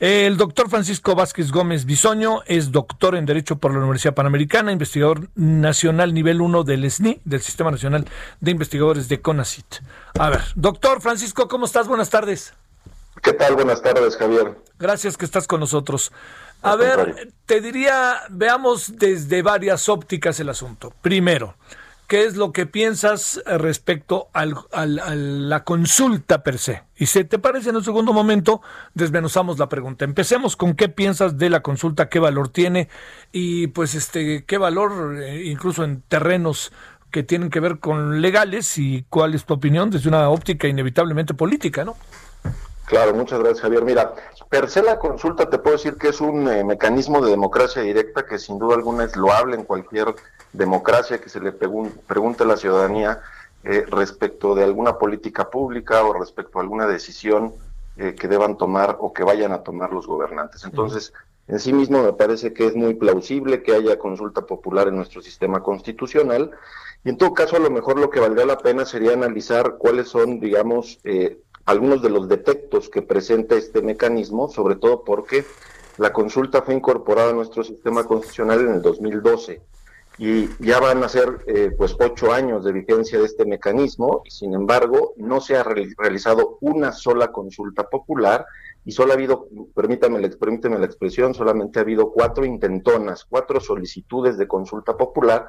El 0.00 0.36
doctor 0.36 0.70
Francisco 0.70 1.16
Vázquez 1.16 1.50
Gómez 1.50 1.84
Bisoño 1.84 2.42
es 2.46 2.70
doctor 2.70 3.16
en 3.16 3.26
Derecho 3.26 3.56
por 3.56 3.72
la 3.72 3.78
Universidad 3.78 4.14
Panamericana, 4.14 4.70
investigador 4.70 5.28
nacional 5.34 6.14
nivel 6.14 6.40
1 6.40 6.62
del 6.62 6.88
SNI, 6.88 7.20
del 7.24 7.40
Sistema 7.40 7.72
Nacional 7.72 8.04
de 8.40 8.50
Investigadores 8.52 9.08
de 9.08 9.20
CONACIT. 9.20 9.66
A 10.16 10.30
ver, 10.30 10.42
doctor 10.54 11.00
Francisco, 11.00 11.48
¿cómo 11.48 11.66
estás? 11.66 11.88
Buenas 11.88 12.10
tardes. 12.10 12.54
¿Qué 13.24 13.32
tal? 13.32 13.56
Buenas 13.56 13.82
tardes, 13.82 14.16
Javier. 14.16 14.56
Gracias 14.78 15.16
que 15.16 15.24
estás 15.24 15.48
con 15.48 15.58
nosotros. 15.58 16.12
A 16.62 16.76
ver, 16.76 17.32
te 17.44 17.60
diría, 17.60 18.20
veamos 18.30 18.98
desde 18.98 19.42
varias 19.42 19.88
ópticas 19.88 20.38
el 20.38 20.48
asunto. 20.48 20.92
Primero, 21.02 21.56
¿qué 22.08 22.24
es 22.24 22.36
lo 22.36 22.52
que 22.52 22.66
piensas 22.66 23.40
respecto 23.46 24.28
al, 24.32 24.54
al, 24.72 24.98
a 24.98 25.14
la 25.14 25.62
consulta 25.62 26.42
per 26.42 26.58
se? 26.58 26.82
Y 26.96 27.06
si 27.06 27.22
te 27.22 27.38
parece, 27.38 27.70
en 27.70 27.76
un 27.76 27.84
segundo 27.84 28.12
momento 28.12 28.60
desmenuzamos 28.94 29.58
la 29.58 29.68
pregunta. 29.68 30.04
Empecemos 30.04 30.56
con 30.56 30.74
qué 30.74 30.88
piensas 30.88 31.38
de 31.38 31.50
la 31.50 31.60
consulta, 31.60 32.08
qué 32.08 32.18
valor 32.18 32.48
tiene 32.48 32.88
y 33.30 33.68
pues 33.68 33.94
este 33.94 34.44
qué 34.44 34.58
valor 34.58 35.22
eh, 35.22 35.44
incluso 35.44 35.84
en 35.84 36.00
terrenos 36.02 36.72
que 37.10 37.22
tienen 37.22 37.50
que 37.50 37.60
ver 37.60 37.78
con 37.78 38.20
legales 38.20 38.78
y 38.78 39.04
cuál 39.08 39.34
es 39.34 39.44
tu 39.44 39.54
opinión 39.54 39.90
desde 39.90 40.08
una 40.08 40.28
óptica 40.30 40.66
inevitablemente 40.66 41.34
política, 41.34 41.84
¿no? 41.84 41.96
Claro, 42.88 43.14
muchas 43.14 43.38
gracias, 43.38 43.60
Javier. 43.60 43.84
Mira, 43.84 44.14
per 44.48 44.70
se 44.70 44.82
la 44.82 44.98
consulta 44.98 45.50
te 45.50 45.58
puedo 45.58 45.76
decir 45.76 45.96
que 45.96 46.08
es 46.08 46.22
un 46.22 46.48
eh, 46.48 46.64
mecanismo 46.64 47.20
de 47.20 47.30
democracia 47.30 47.82
directa 47.82 48.24
que 48.24 48.38
sin 48.38 48.58
duda 48.58 48.76
alguna 48.76 49.04
es 49.04 49.14
loable 49.14 49.56
en 49.56 49.64
cualquier 49.64 50.14
democracia 50.54 51.20
que 51.20 51.28
se 51.28 51.38
le 51.40 51.52
pregunte 51.52 52.44
a 52.44 52.46
la 52.46 52.56
ciudadanía 52.56 53.20
eh, 53.62 53.84
respecto 53.88 54.54
de 54.54 54.64
alguna 54.64 54.96
política 54.96 55.50
pública 55.50 56.02
o 56.02 56.14
respecto 56.14 56.58
a 56.58 56.62
alguna 56.62 56.86
decisión 56.86 57.52
eh, 57.98 58.14
que 58.14 58.26
deban 58.26 58.56
tomar 58.56 58.96
o 59.00 59.12
que 59.12 59.22
vayan 59.22 59.52
a 59.52 59.62
tomar 59.62 59.92
los 59.92 60.06
gobernantes. 60.06 60.64
Entonces, 60.64 61.12
en 61.46 61.58
sí 61.58 61.74
mismo 61.74 62.02
me 62.02 62.14
parece 62.14 62.54
que 62.54 62.66
es 62.66 62.74
muy 62.74 62.94
plausible 62.94 63.62
que 63.62 63.74
haya 63.74 63.98
consulta 63.98 64.46
popular 64.46 64.88
en 64.88 64.96
nuestro 64.96 65.20
sistema 65.20 65.62
constitucional. 65.62 66.52
Y 67.04 67.10
en 67.10 67.18
todo 67.18 67.34
caso, 67.34 67.56
a 67.56 67.60
lo 67.60 67.70
mejor 67.70 67.98
lo 67.98 68.08
que 68.08 68.20
valdría 68.20 68.46
la 68.46 68.58
pena 68.58 68.86
sería 68.86 69.12
analizar 69.12 69.76
cuáles 69.76 70.08
son, 70.08 70.40
digamos, 70.40 71.00
eh, 71.04 71.38
algunos 71.68 72.00
de 72.00 72.08
los 72.08 72.28
defectos 72.28 72.88
que 72.88 73.02
presenta 73.02 73.54
este 73.54 73.82
mecanismo, 73.82 74.48
sobre 74.48 74.76
todo 74.76 75.04
porque 75.04 75.44
la 75.98 76.14
consulta 76.14 76.62
fue 76.62 76.72
incorporada 76.72 77.28
a 77.28 77.34
nuestro 77.34 77.62
sistema 77.62 78.04
constitucional 78.04 78.60
en 78.62 78.72
el 78.76 78.80
2012 78.80 79.60
y 80.16 80.48
ya 80.64 80.80
van 80.80 81.04
a 81.04 81.10
ser 81.10 81.44
eh, 81.46 81.70
pues 81.76 81.94
ocho 82.00 82.32
años 82.32 82.64
de 82.64 82.72
vigencia 82.72 83.18
de 83.18 83.26
este 83.26 83.44
mecanismo 83.44 84.22
y 84.24 84.30
sin 84.30 84.54
embargo 84.54 85.12
no 85.18 85.42
se 85.42 85.56
ha 85.56 85.62
realizado 85.62 86.56
una 86.62 86.90
sola 86.90 87.32
consulta 87.32 87.86
popular 87.86 88.46
y 88.86 88.92
solo 88.92 89.12
ha 89.12 89.16
habido, 89.16 89.46
permítame, 89.74 90.26
permítame 90.30 90.78
la 90.78 90.86
expresión, 90.86 91.34
solamente 91.34 91.80
ha 91.80 91.82
habido 91.82 92.12
cuatro 92.12 92.46
intentonas, 92.46 93.26
cuatro 93.28 93.60
solicitudes 93.60 94.38
de 94.38 94.48
consulta 94.48 94.96
popular, 94.96 95.46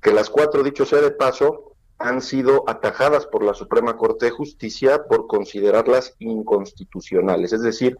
que 0.00 0.12
las 0.12 0.30
cuatro, 0.30 0.62
dicho 0.62 0.86
sea 0.86 1.02
de 1.02 1.10
paso, 1.10 1.74
han 1.98 2.22
sido 2.22 2.64
atajadas 2.68 3.26
por 3.26 3.42
la 3.42 3.54
Suprema 3.54 3.96
Corte 3.96 4.26
de 4.26 4.30
Justicia 4.30 5.04
por 5.04 5.26
considerarlas 5.26 6.14
inconstitucionales. 6.20 7.52
Es 7.52 7.62
decir, 7.62 7.98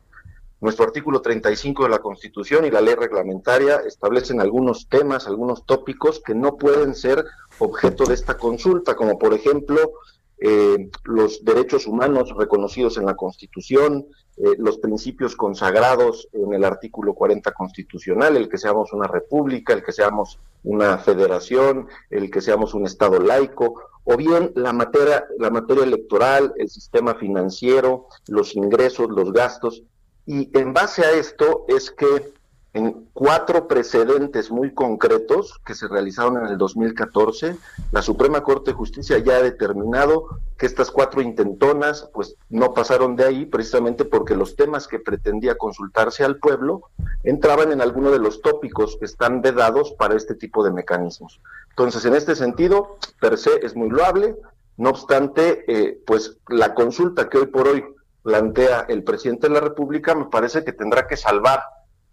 nuestro 0.60 0.84
artículo 0.84 1.20
35 1.20 1.84
de 1.84 1.88
la 1.88 2.00
Constitución 2.00 2.64
y 2.64 2.70
la 2.70 2.81
ley 2.81 2.94
reglamentaria 2.94 3.76
establecen 3.86 4.41
algunos 4.41 4.88
temas, 4.88 5.26
algunos 5.26 5.64
tópicos 5.66 6.20
que 6.25 6.34
no 6.34 6.56
pueden 6.56 6.94
ser 6.94 7.25
objeto 7.59 8.04
de 8.04 8.14
esta 8.14 8.36
consulta, 8.36 8.97
como 8.97 9.19
por 9.19 9.34
ejemplo 9.34 9.92
eh, 10.41 10.91
los 11.04 11.44
derechos 11.44 11.87
humanos 11.87 12.32
reconocidos 12.37 12.97
en 12.97 13.06
la 13.06 13.16
Constitución, 13.16 14.06
eh, 14.37 14.54
los 14.59 14.78
principios 14.78 15.34
consagrados 15.34 16.28
en 16.32 16.53
el 16.54 16.65
artículo 16.65 17.15
40 17.15 17.50
constitucional, 17.53 18.37
el 18.37 18.48
que 18.48 18.59
seamos 18.59 18.93
una 18.93 19.09
república, 19.09 19.72
el 19.72 19.82
que 19.82 19.93
seamos 19.93 20.38
una 20.62 20.98
federación, 20.98 21.88
el 22.10 22.31
que 22.31 22.41
seamos 22.41 22.75
un 22.75 22.87
Estado 22.87 23.19
laico, 23.19 23.81
o 24.04 24.16
bien 24.16 24.53
la 24.54 24.72
materia, 24.72 25.27
la 25.38 25.50
materia 25.50 25.82
electoral, 25.82 26.54
el 26.56 26.69
sistema 26.69 27.15
financiero, 27.16 28.06
los 28.28 28.54
ingresos, 28.54 29.09
los 29.10 29.32
gastos. 29.32 29.82
Y 30.25 30.56
en 30.56 30.72
base 30.72 31.04
a 31.04 31.12
esto 31.12 31.65
es 31.69 31.91
que 31.91 32.32
en 32.74 33.08
cuatro 33.14 33.66
precedentes 33.66 34.50
muy 34.50 34.74
concretos 34.74 35.58
que 35.64 35.74
se 35.74 35.88
realizaron 35.88 36.36
en 36.38 36.46
el 36.46 36.58
2014, 36.58 37.56
la 37.92 38.02
Suprema 38.02 38.42
Corte 38.42 38.70
de 38.70 38.76
Justicia 38.76 39.18
ya 39.18 39.36
ha 39.36 39.42
determinado 39.42 40.40
que 40.58 40.66
estas 40.66 40.90
cuatro 40.90 41.22
intentonas 41.22 42.10
pues 42.12 42.36
no 42.50 42.74
pasaron 42.74 43.16
de 43.16 43.24
ahí 43.24 43.46
precisamente 43.46 44.04
porque 44.04 44.36
los 44.36 44.54
temas 44.54 44.86
que 44.86 44.98
pretendía 44.98 45.56
consultarse 45.56 46.24
al 46.24 46.38
pueblo 46.38 46.82
entraban 47.22 47.72
en 47.72 47.80
alguno 47.80 48.10
de 48.10 48.18
los 48.18 48.42
tópicos 48.42 48.96
que 48.98 49.06
están 49.06 49.40
vedados 49.40 49.92
para 49.92 50.16
este 50.16 50.34
tipo 50.34 50.62
de 50.62 50.70
mecanismos. 50.70 51.40
Entonces, 51.70 52.04
en 52.04 52.14
este 52.14 52.34
sentido, 52.34 52.98
per 53.20 53.38
se 53.38 53.64
es 53.64 53.76
muy 53.76 53.88
loable, 53.88 54.36
no 54.76 54.90
obstante, 54.90 55.64
eh, 55.68 56.00
pues 56.06 56.36
la 56.48 56.74
consulta 56.74 57.28
que 57.28 57.38
hoy 57.38 57.46
por 57.46 57.66
hoy 57.66 57.84
plantea 58.22 58.84
el 58.88 59.04
presidente 59.04 59.48
de 59.48 59.54
la 59.54 59.60
República 59.60 60.14
me 60.14 60.26
parece 60.26 60.64
que 60.64 60.72
tendrá 60.72 61.06
que 61.06 61.16
salvar 61.16 61.60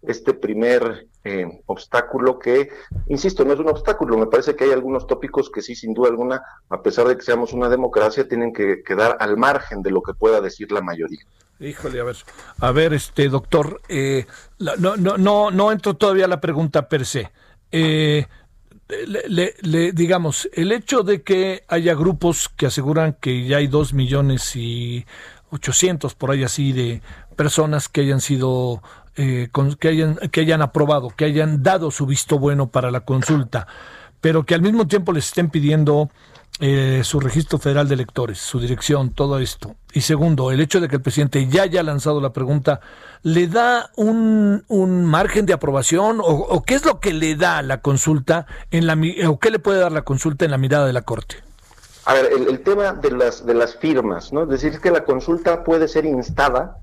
este 0.06 0.34
primer 0.34 1.06
eh, 1.24 1.46
obstáculo 1.66 2.38
que, 2.38 2.70
insisto, 3.08 3.44
no 3.44 3.52
es 3.52 3.58
un 3.58 3.68
obstáculo, 3.68 4.16
me 4.16 4.26
parece 4.26 4.54
que 4.54 4.64
hay 4.64 4.70
algunos 4.70 5.06
tópicos 5.06 5.50
que 5.50 5.62
sí, 5.62 5.74
sin 5.74 5.94
duda 5.94 6.08
alguna, 6.08 6.42
a 6.68 6.82
pesar 6.82 7.08
de 7.08 7.16
que 7.16 7.22
seamos 7.22 7.52
una 7.52 7.68
democracia, 7.68 8.28
tienen 8.28 8.52
que 8.52 8.82
quedar 8.82 9.16
al 9.20 9.36
margen 9.36 9.82
de 9.82 9.90
lo 9.90 10.02
que 10.02 10.14
pueda 10.14 10.40
decir 10.40 10.70
la 10.72 10.80
mayoría. 10.80 11.20
Híjole, 11.58 12.00
a 12.00 12.04
ver, 12.04 12.16
a 12.60 12.72
ver, 12.72 12.92
este 12.92 13.28
doctor, 13.28 13.80
eh, 13.88 14.26
no, 14.58 14.96
no, 14.96 15.16
no, 15.16 15.50
no 15.50 15.72
entro 15.72 15.94
todavía 15.94 16.26
a 16.26 16.28
la 16.28 16.40
pregunta 16.40 16.88
per 16.88 17.06
se. 17.06 17.30
Eh, 17.72 18.26
le, 18.88 19.92
digamos, 19.92 20.48
el 20.52 20.70
hecho 20.70 21.02
de 21.02 21.22
que 21.22 21.64
haya 21.68 21.94
grupos 21.94 22.48
que 22.48 22.66
aseguran 22.66 23.16
que 23.20 23.44
ya 23.44 23.56
hay 23.56 23.66
dos 23.66 23.92
millones 23.92 24.54
y 24.54 25.06
ochocientos 25.50 26.14
por 26.14 26.30
ahí 26.30 26.44
así 26.44 26.72
de 26.72 27.02
personas 27.36 27.88
que 27.88 28.02
hayan 28.02 28.20
sido 28.20 28.82
eh, 29.16 29.48
que, 29.80 29.88
hayan, 29.88 30.16
que 30.30 30.40
hayan 30.40 30.62
aprobado, 30.62 31.10
que 31.10 31.24
hayan 31.24 31.62
dado 31.62 31.90
su 31.90 32.06
visto 32.06 32.38
bueno 32.38 32.68
para 32.68 32.90
la 32.90 33.00
consulta, 33.00 33.66
pero 34.20 34.44
que 34.44 34.54
al 34.54 34.62
mismo 34.62 34.86
tiempo 34.86 35.12
les 35.12 35.26
estén 35.26 35.50
pidiendo 35.50 36.10
eh, 36.58 37.02
su 37.04 37.20
registro 37.20 37.58
federal 37.58 37.86
de 37.86 37.94
electores, 37.94 38.38
su 38.38 38.58
dirección, 38.60 39.10
todo 39.10 39.38
esto. 39.38 39.74
Y 39.92 40.00
segundo, 40.00 40.50
el 40.50 40.60
hecho 40.60 40.80
de 40.80 40.88
que 40.88 40.96
el 40.96 41.02
presidente 41.02 41.46
ya 41.48 41.62
haya 41.62 41.82
lanzado 41.82 42.20
la 42.20 42.32
pregunta, 42.32 42.80
¿le 43.22 43.46
da 43.46 43.90
un, 43.96 44.64
un 44.68 45.04
margen 45.04 45.44
de 45.44 45.52
aprobación 45.52 46.18
o, 46.22 46.62
qué 46.62 46.74
es 46.74 46.84
lo 46.84 46.98
que 46.98 47.12
le 47.12 47.36
da 47.36 47.60
la 47.62 47.82
consulta 47.82 48.46
en 48.70 48.86
la, 48.86 48.98
o 49.28 49.38
qué 49.38 49.50
le 49.50 49.58
puede 49.58 49.80
dar 49.80 49.92
la 49.92 50.02
consulta 50.02 50.44
en 50.46 50.50
la 50.50 50.58
mirada 50.58 50.86
de 50.86 50.94
la 50.94 51.02
Corte? 51.02 51.36
A 52.06 52.14
ver, 52.14 52.30
el, 52.32 52.48
el 52.48 52.60
tema 52.62 52.92
de 52.92 53.10
las, 53.10 53.44
de 53.44 53.52
las 53.52 53.76
firmas, 53.76 54.32
¿no? 54.32 54.44
Es 54.44 54.48
decir, 54.48 54.80
que 54.80 54.90
la 54.90 55.04
consulta 55.04 55.62
puede 55.62 55.88
ser 55.88 56.06
instada 56.06 56.78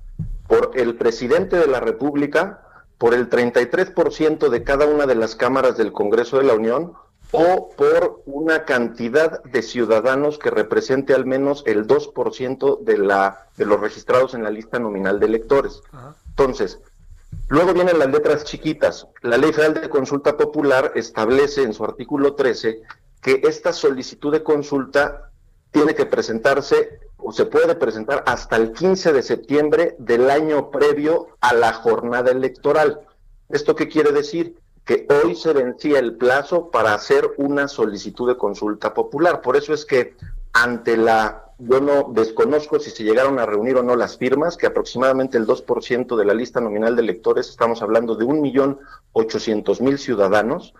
por 0.54 0.70
el 0.74 0.94
presidente 0.94 1.56
de 1.56 1.66
la 1.66 1.80
República, 1.80 2.62
por 2.96 3.12
el 3.12 3.28
33% 3.28 4.48
de 4.48 4.62
cada 4.62 4.86
una 4.86 5.04
de 5.04 5.16
las 5.16 5.34
cámaras 5.34 5.76
del 5.76 5.90
Congreso 5.90 6.38
de 6.38 6.44
la 6.44 6.54
Unión 6.54 6.92
o 7.32 7.70
por 7.76 8.22
una 8.24 8.64
cantidad 8.64 9.42
de 9.42 9.62
ciudadanos 9.62 10.38
que 10.38 10.50
represente 10.50 11.12
al 11.12 11.26
menos 11.26 11.64
el 11.66 11.88
2% 11.88 12.80
de, 12.82 12.98
la, 12.98 13.48
de 13.56 13.66
los 13.66 13.80
registrados 13.80 14.34
en 14.34 14.44
la 14.44 14.50
lista 14.50 14.78
nominal 14.78 15.18
de 15.18 15.26
electores. 15.26 15.82
Entonces, 16.28 16.78
luego 17.48 17.74
vienen 17.74 17.98
las 17.98 18.12
letras 18.12 18.44
chiquitas. 18.44 19.08
La 19.22 19.36
Ley 19.36 19.52
Federal 19.52 19.74
de 19.74 19.88
Consulta 19.88 20.36
Popular 20.36 20.92
establece 20.94 21.64
en 21.64 21.74
su 21.74 21.82
artículo 21.82 22.36
13 22.36 22.80
que 23.20 23.40
esta 23.42 23.72
solicitud 23.72 24.30
de 24.30 24.44
consulta 24.44 25.32
tiene 25.72 25.96
que 25.96 26.06
presentarse 26.06 27.00
se 27.32 27.46
puede 27.46 27.74
presentar 27.74 28.22
hasta 28.26 28.56
el 28.56 28.72
15 28.72 29.12
de 29.12 29.22
septiembre 29.22 29.96
del 29.98 30.30
año 30.30 30.70
previo 30.70 31.28
a 31.40 31.54
la 31.54 31.72
jornada 31.72 32.30
electoral. 32.30 33.00
¿Esto 33.48 33.74
qué 33.74 33.88
quiere 33.88 34.12
decir? 34.12 34.56
que 34.84 35.06
hoy 35.08 35.34
se 35.34 35.52
vencía 35.52 35.98
el 35.98 36.16
plazo 36.16 36.70
para 36.70 36.94
hacer 36.94 37.32
una 37.38 37.68
solicitud 37.68 38.28
de 38.28 38.36
consulta 38.36 38.92
popular. 38.92 39.40
Por 39.40 39.56
eso 39.56 39.72
es 39.72 39.84
que 39.84 40.14
ante 40.52 40.96
la, 40.96 41.52
yo 41.58 41.80
no 41.80 42.10
desconozco 42.12 42.78
si 42.78 42.90
se 42.90 43.02
llegaron 43.02 43.38
a 43.38 43.46
reunir 43.46 43.76
o 43.76 43.82
no 43.82 43.96
las 43.96 44.18
firmas, 44.18 44.56
que 44.56 44.66
aproximadamente 44.66 45.38
el 45.38 45.46
2% 45.46 46.16
de 46.16 46.24
la 46.24 46.34
lista 46.34 46.60
nominal 46.60 46.96
de 46.96 47.02
electores, 47.02 47.48
estamos 47.48 47.80
hablando 47.80 48.14
de 48.14 48.24
un 48.24 48.42
millón 48.42 48.78
ochocientos 49.12 49.80
mil 49.80 49.98
ciudadanos, 49.98 50.74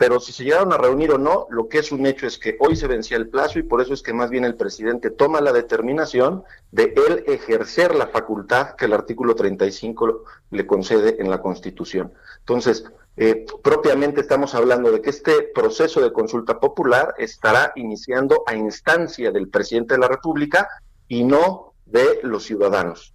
pero 0.00 0.18
si 0.18 0.32
se 0.32 0.44
llegaron 0.44 0.72
a 0.72 0.78
reunir 0.78 1.12
o 1.12 1.18
no, 1.18 1.46
lo 1.50 1.68
que 1.68 1.78
es 1.78 1.92
un 1.92 2.06
hecho 2.06 2.26
es 2.26 2.38
que 2.38 2.56
hoy 2.58 2.74
se 2.74 2.86
vencía 2.86 3.18
el 3.18 3.28
plazo 3.28 3.58
y 3.58 3.64
por 3.64 3.82
eso 3.82 3.92
es 3.92 4.00
que 4.02 4.14
más 4.14 4.30
bien 4.30 4.46
el 4.46 4.54
presidente 4.54 5.10
toma 5.10 5.42
la 5.42 5.52
determinación 5.52 6.42
de 6.72 6.94
él 7.06 7.22
ejercer 7.26 7.94
la 7.94 8.06
facultad 8.06 8.76
que 8.76 8.86
el 8.86 8.94
artículo 8.94 9.34
35 9.34 10.24
le 10.52 10.66
concede 10.66 11.20
en 11.20 11.28
la 11.28 11.42
Constitución. 11.42 12.14
Entonces, 12.38 12.86
eh, 13.18 13.44
propiamente 13.62 14.22
estamos 14.22 14.54
hablando 14.54 14.90
de 14.90 15.02
que 15.02 15.10
este 15.10 15.42
proceso 15.54 16.00
de 16.00 16.14
consulta 16.14 16.58
popular 16.58 17.14
estará 17.18 17.72
iniciando 17.76 18.42
a 18.46 18.54
instancia 18.54 19.30
del 19.30 19.50
presidente 19.50 19.92
de 19.92 20.00
la 20.00 20.08
República 20.08 20.66
y 21.08 21.24
no 21.24 21.74
de 21.84 22.20
los 22.22 22.44
ciudadanos. 22.44 23.12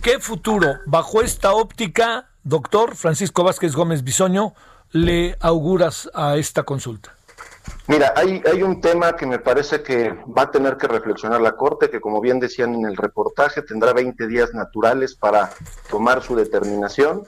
¿Qué 0.00 0.20
futuro, 0.20 0.76
bajo 0.86 1.22
esta 1.22 1.54
óptica, 1.54 2.30
doctor 2.44 2.94
Francisco 2.94 3.42
Vázquez 3.42 3.74
Gómez 3.74 4.04
Bisoño, 4.04 4.54
le 4.92 5.36
auguras 5.40 6.10
a 6.14 6.36
esta 6.36 6.62
consulta? 6.62 7.14
Mira, 7.86 8.12
hay, 8.16 8.62
un 8.62 8.80
tema 8.80 9.16
que 9.16 9.26
me 9.26 9.38
parece 9.38 9.82
que 9.82 10.10
va 10.10 10.42
a 10.42 10.50
tener 10.50 10.76
que 10.76 10.86
reflexionar 10.86 11.40
la 11.40 11.56
Corte, 11.56 11.88
que 11.88 12.00
como 12.00 12.20
bien 12.20 12.38
decían 12.38 12.74
en 12.74 12.84
el 12.84 12.96
reportaje, 12.96 13.62
tendrá 13.62 13.92
20 13.92 14.26
días 14.26 14.52
naturales 14.52 15.14
para 15.14 15.50
tomar 15.90 16.22
su 16.22 16.36
determinación, 16.36 17.22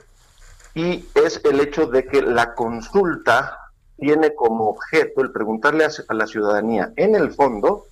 y 0.75 1.05
es 1.15 1.41
el 1.43 1.59
hecho 1.59 1.87
de 1.87 2.05
que 2.05 2.21
la 2.21 2.53
consulta 2.53 3.57
tiene 3.97 4.35
como 4.35 4.69
objeto 4.69 5.21
el 5.21 5.31
preguntarle 5.31 5.85
a, 5.85 6.13
la 6.13 6.27
ciudadanía, 6.27 6.93
en 6.95 7.15
el 7.15 7.31
fondo, 7.33 7.85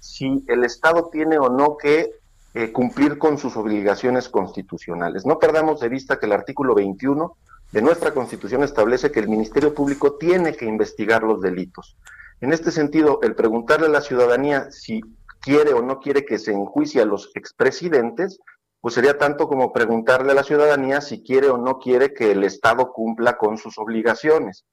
si 0.00 0.44
el 0.48 0.64
Estado 0.64 1.08
tiene 1.12 1.38
o 1.38 1.48
no 1.48 1.76
que 1.76 2.10
eh, 2.54 2.72
cumplir 2.72 3.18
con 3.18 3.36
sus 3.36 3.56
obligaciones 3.56 4.28
constitucionales. 4.28 5.26
No 5.26 5.38
perdamos 5.38 5.80
de 5.80 5.88
vista 5.88 6.18
que 6.18 6.26
el 6.26 6.32
artículo 6.32 6.74
21 6.74 7.36
de 7.74 7.82
nuestra 7.82 8.14
Constitución 8.14 8.62
establece 8.62 9.10
que 9.10 9.18
el 9.18 9.28
Ministerio 9.28 9.74
Público 9.74 10.14
tiene 10.14 10.54
que 10.54 10.64
investigar 10.64 11.24
los 11.24 11.40
delitos. 11.40 11.96
En 12.40 12.52
este 12.52 12.70
sentido, 12.70 13.18
el 13.24 13.34
preguntarle 13.34 13.86
a 13.86 13.90
la 13.90 14.00
ciudadanía 14.00 14.70
si 14.70 15.00
quiere 15.40 15.72
o 15.72 15.82
no 15.82 15.98
quiere 15.98 16.24
que 16.24 16.38
se 16.38 16.52
enjuicie 16.52 17.02
a 17.02 17.04
los 17.04 17.32
expresidentes, 17.34 18.38
pues 18.80 18.94
sería 18.94 19.18
tanto 19.18 19.48
como 19.48 19.72
preguntarle 19.72 20.30
a 20.30 20.36
la 20.36 20.44
ciudadanía 20.44 21.00
si 21.00 21.24
quiere 21.24 21.48
o 21.48 21.58
no 21.58 21.80
quiere 21.80 22.14
que 22.14 22.30
el 22.30 22.44
Estado 22.44 22.92
cumpla 22.92 23.36
con 23.36 23.58
sus 23.58 23.76
obligaciones. 23.76 24.64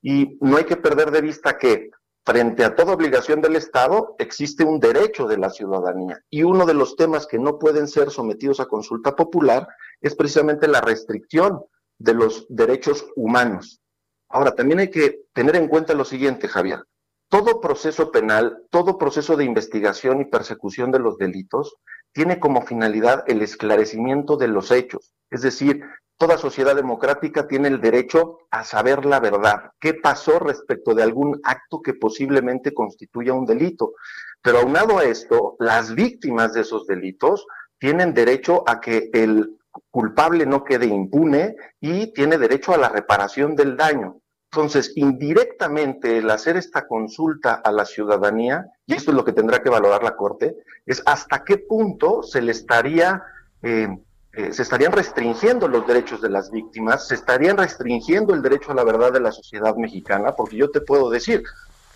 Y 0.00 0.38
no 0.40 0.56
hay 0.56 0.64
que 0.64 0.76
perder 0.76 1.10
de 1.10 1.22
vista 1.22 1.58
que 1.58 1.90
frente 2.24 2.64
a 2.64 2.76
toda 2.76 2.94
obligación 2.94 3.40
del 3.40 3.56
Estado 3.56 4.14
existe 4.20 4.62
un 4.62 4.78
derecho 4.78 5.26
de 5.26 5.38
la 5.38 5.50
ciudadanía. 5.50 6.20
Y 6.30 6.44
uno 6.44 6.66
de 6.66 6.74
los 6.74 6.94
temas 6.94 7.26
que 7.26 7.40
no 7.40 7.58
pueden 7.58 7.88
ser 7.88 8.12
sometidos 8.12 8.60
a 8.60 8.66
consulta 8.66 9.16
popular 9.16 9.66
es 10.00 10.14
precisamente 10.14 10.68
la 10.68 10.80
restricción 10.80 11.64
de 11.98 12.14
los 12.14 12.46
derechos 12.48 13.06
humanos. 13.16 13.80
Ahora, 14.28 14.54
también 14.54 14.80
hay 14.80 14.90
que 14.90 15.20
tener 15.32 15.56
en 15.56 15.68
cuenta 15.68 15.94
lo 15.94 16.04
siguiente, 16.04 16.48
Javier. 16.48 16.84
Todo 17.28 17.60
proceso 17.60 18.10
penal, 18.10 18.58
todo 18.70 18.98
proceso 18.98 19.36
de 19.36 19.44
investigación 19.44 20.20
y 20.20 20.26
persecución 20.26 20.92
de 20.92 20.98
los 20.98 21.18
delitos 21.18 21.76
tiene 22.12 22.38
como 22.38 22.62
finalidad 22.62 23.24
el 23.26 23.42
esclarecimiento 23.42 24.36
de 24.36 24.48
los 24.48 24.70
hechos. 24.70 25.12
Es 25.30 25.42
decir, 25.42 25.82
toda 26.16 26.38
sociedad 26.38 26.76
democrática 26.76 27.48
tiene 27.48 27.68
el 27.68 27.80
derecho 27.80 28.38
a 28.50 28.64
saber 28.64 29.04
la 29.04 29.18
verdad, 29.18 29.72
qué 29.80 29.94
pasó 29.94 30.38
respecto 30.38 30.94
de 30.94 31.02
algún 31.02 31.40
acto 31.42 31.82
que 31.82 31.94
posiblemente 31.94 32.72
constituya 32.72 33.32
un 33.32 33.46
delito. 33.46 33.94
Pero 34.40 34.58
aunado 34.58 34.98
a 34.98 35.04
esto, 35.04 35.56
las 35.58 35.94
víctimas 35.94 36.54
de 36.54 36.60
esos 36.60 36.86
delitos 36.86 37.46
tienen 37.78 38.14
derecho 38.14 38.62
a 38.66 38.80
que 38.80 39.10
el 39.12 39.58
culpable 39.90 40.46
no 40.46 40.64
quede 40.64 40.86
impune 40.86 41.56
y 41.80 42.12
tiene 42.12 42.38
derecho 42.38 42.72
a 42.72 42.78
la 42.78 42.88
reparación 42.88 43.56
del 43.56 43.76
daño. 43.76 44.20
Entonces, 44.52 44.92
indirectamente, 44.94 46.18
el 46.18 46.30
hacer 46.30 46.56
esta 46.56 46.86
consulta 46.86 47.54
a 47.54 47.72
la 47.72 47.84
ciudadanía, 47.84 48.66
y 48.86 48.94
esto 48.94 49.10
es 49.10 49.16
lo 49.16 49.24
que 49.24 49.32
tendrá 49.32 49.60
que 49.60 49.68
valorar 49.68 50.04
la 50.04 50.14
Corte, 50.14 50.54
es 50.86 51.02
hasta 51.06 51.42
qué 51.42 51.58
punto 51.58 52.22
se 52.22 52.40
le 52.40 52.52
estaría, 52.52 53.20
eh, 53.62 53.88
eh, 54.32 54.52
se 54.52 54.62
estarían 54.62 54.92
restringiendo 54.92 55.66
los 55.66 55.84
derechos 55.88 56.22
de 56.22 56.30
las 56.30 56.52
víctimas, 56.52 57.08
se 57.08 57.16
estarían 57.16 57.56
restringiendo 57.56 58.32
el 58.32 58.42
derecho 58.42 58.70
a 58.70 58.74
la 58.76 58.84
verdad 58.84 59.12
de 59.12 59.20
la 59.20 59.32
sociedad 59.32 59.74
mexicana, 59.74 60.36
porque 60.36 60.56
yo 60.56 60.70
te 60.70 60.80
puedo 60.80 61.10
decir, 61.10 61.42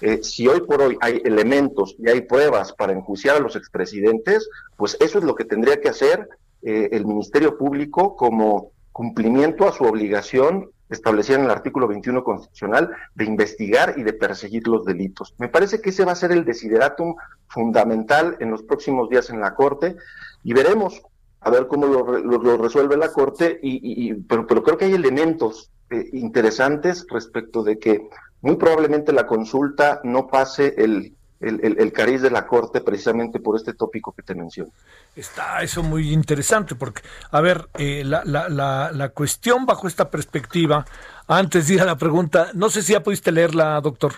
eh, 0.00 0.22
si 0.24 0.48
hoy 0.48 0.60
por 0.60 0.82
hoy 0.82 0.96
hay 1.00 1.22
elementos 1.24 1.94
y 1.98 2.08
hay 2.08 2.22
pruebas 2.22 2.72
para 2.72 2.92
enjuiciar 2.92 3.36
a 3.36 3.40
los 3.40 3.54
expresidentes, 3.54 4.48
pues 4.76 4.96
eso 4.98 5.18
es 5.18 5.24
lo 5.24 5.36
que 5.36 5.44
tendría 5.44 5.80
que 5.80 5.88
hacer 5.88 6.28
eh, 6.62 6.88
el 6.92 7.06
Ministerio 7.06 7.56
Público 7.56 8.16
como 8.16 8.72
cumplimiento 8.92 9.68
a 9.68 9.72
su 9.72 9.84
obligación 9.84 10.70
establecida 10.88 11.36
en 11.36 11.44
el 11.44 11.50
artículo 11.50 11.86
21 11.86 12.24
constitucional 12.24 12.90
de 13.14 13.24
investigar 13.24 13.94
y 13.96 14.02
de 14.02 14.12
perseguir 14.12 14.66
los 14.66 14.84
delitos. 14.84 15.34
Me 15.38 15.48
parece 15.48 15.80
que 15.80 15.90
ese 15.90 16.04
va 16.04 16.12
a 16.12 16.16
ser 16.16 16.32
el 16.32 16.44
desideratum 16.44 17.14
fundamental 17.46 18.36
en 18.40 18.50
los 18.50 18.62
próximos 18.62 19.08
días 19.08 19.30
en 19.30 19.40
la 19.40 19.54
Corte 19.54 19.96
y 20.42 20.52
veremos 20.52 21.02
a 21.40 21.50
ver 21.50 21.68
cómo 21.68 21.86
lo, 21.86 22.56
resuelve 22.56 22.96
la 22.96 23.12
Corte, 23.12 23.60
y, 23.62 24.14
pero, 24.14 24.46
creo 24.46 24.76
que 24.76 24.86
hay 24.86 24.94
elementos 24.94 25.70
eh, 25.90 26.08
interesantes 26.12 27.06
respecto 27.08 27.62
de 27.62 27.78
que 27.78 28.08
muy 28.40 28.56
probablemente 28.56 29.12
la 29.12 29.26
consulta 29.26 30.00
no 30.02 30.26
pase 30.26 30.74
el, 30.78 31.16
el, 31.40 31.92
cariz 31.92 32.22
de 32.22 32.30
la 32.30 32.46
Corte 32.46 32.80
precisamente 32.80 33.38
por 33.38 33.56
este 33.56 33.74
tópico 33.74 34.12
que 34.12 34.22
te 34.22 34.34
menciono. 34.34 34.70
Está 35.14 35.62
eso 35.62 35.82
muy 35.82 36.12
interesante 36.12 36.74
porque, 36.74 37.02
a 37.30 37.40
ver, 37.40 37.68
eh, 37.74 38.02
la, 38.04 38.22
la, 38.24 38.48
la, 38.48 38.90
la, 38.92 39.08
cuestión 39.10 39.66
bajo 39.66 39.86
esta 39.86 40.10
perspectiva, 40.10 40.84
antes 41.26 41.68
de 41.68 41.74
ir 41.74 41.82
a 41.82 41.84
la 41.84 41.96
pregunta, 41.96 42.50
no 42.54 42.70
sé 42.70 42.82
si 42.82 42.92
ya 42.92 43.02
pudiste 43.02 43.30
leerla, 43.30 43.80
doctor. 43.80 44.12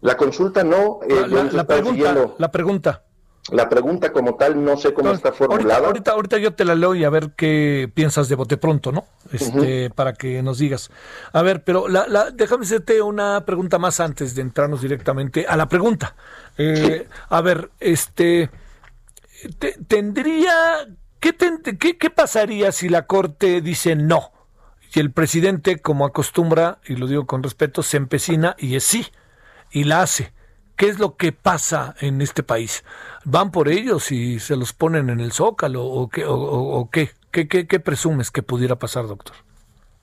La 0.00 0.16
consulta 0.16 0.64
no. 0.64 1.00
Eh, 1.08 1.26
la, 1.52 1.64
pregunta, 1.64 2.14
la 2.38 2.50
pregunta. 2.50 3.02
La 3.52 3.68
pregunta 3.68 4.12
como 4.12 4.36
tal 4.36 4.62
no 4.62 4.76
sé 4.76 4.92
cómo 4.94 5.12
está 5.12 5.32
formulada. 5.32 5.86
Ahorita, 5.86 6.12
ahorita, 6.12 6.38
yo 6.38 6.54
te 6.54 6.64
la 6.64 6.74
leo 6.74 6.94
y 6.94 7.04
a 7.04 7.10
ver 7.10 7.30
qué 7.36 7.90
piensas 7.92 8.28
de 8.28 8.34
bote 8.34 8.56
pronto, 8.56 8.92
¿no? 8.92 9.06
Este, 9.32 9.90
Para 9.90 10.12
que 10.12 10.42
nos 10.42 10.58
digas. 10.58 10.90
A 11.32 11.42
ver, 11.42 11.64
pero 11.64 11.88
la, 11.88 12.06
la, 12.06 12.30
déjame 12.30 12.64
hacerte 12.64 13.02
una 13.02 13.44
pregunta 13.44 13.78
más 13.78 14.00
antes 14.00 14.34
de 14.34 14.42
entrarnos 14.42 14.82
directamente 14.82 15.46
a 15.46 15.56
la 15.56 15.68
pregunta. 15.68 16.14
Eh, 16.58 17.08
a 17.28 17.40
ver, 17.40 17.70
este, 17.80 18.50
tendría, 19.88 20.86
¿qué, 21.18 21.34
qué, 21.78 21.98
¿qué 21.98 22.10
pasaría 22.10 22.72
si 22.72 22.88
la 22.88 23.06
Corte 23.06 23.60
dice 23.60 23.96
no? 23.96 24.32
Y 24.94 25.00
el 25.00 25.12
presidente, 25.12 25.78
como 25.78 26.04
acostumbra, 26.04 26.78
y 26.84 26.96
lo 26.96 27.06
digo 27.06 27.26
con 27.26 27.42
respeto, 27.42 27.82
se 27.82 27.96
empecina 27.96 28.56
y 28.58 28.76
es 28.76 28.84
sí, 28.84 29.06
y 29.70 29.84
la 29.84 30.02
hace 30.02 30.32
¿Qué 30.80 30.88
es 30.88 30.98
lo 30.98 31.14
que 31.16 31.32
pasa 31.32 31.94
en 32.00 32.22
este 32.22 32.42
país? 32.42 32.84
¿Van 33.26 33.52
por 33.52 33.68
ellos 33.68 34.10
y 34.12 34.40
se 34.40 34.56
los 34.56 34.72
ponen 34.72 35.10
en 35.10 35.20
el 35.20 35.30
zócalo 35.30 35.84
o 35.84 36.08
qué? 36.08 36.24
O, 36.26 36.88
qué? 36.90 37.10
¿Qué, 37.30 37.80
presumes 37.80 38.30
que 38.30 38.42
pudiera 38.42 38.76
pasar, 38.76 39.06
doctor? 39.06 39.36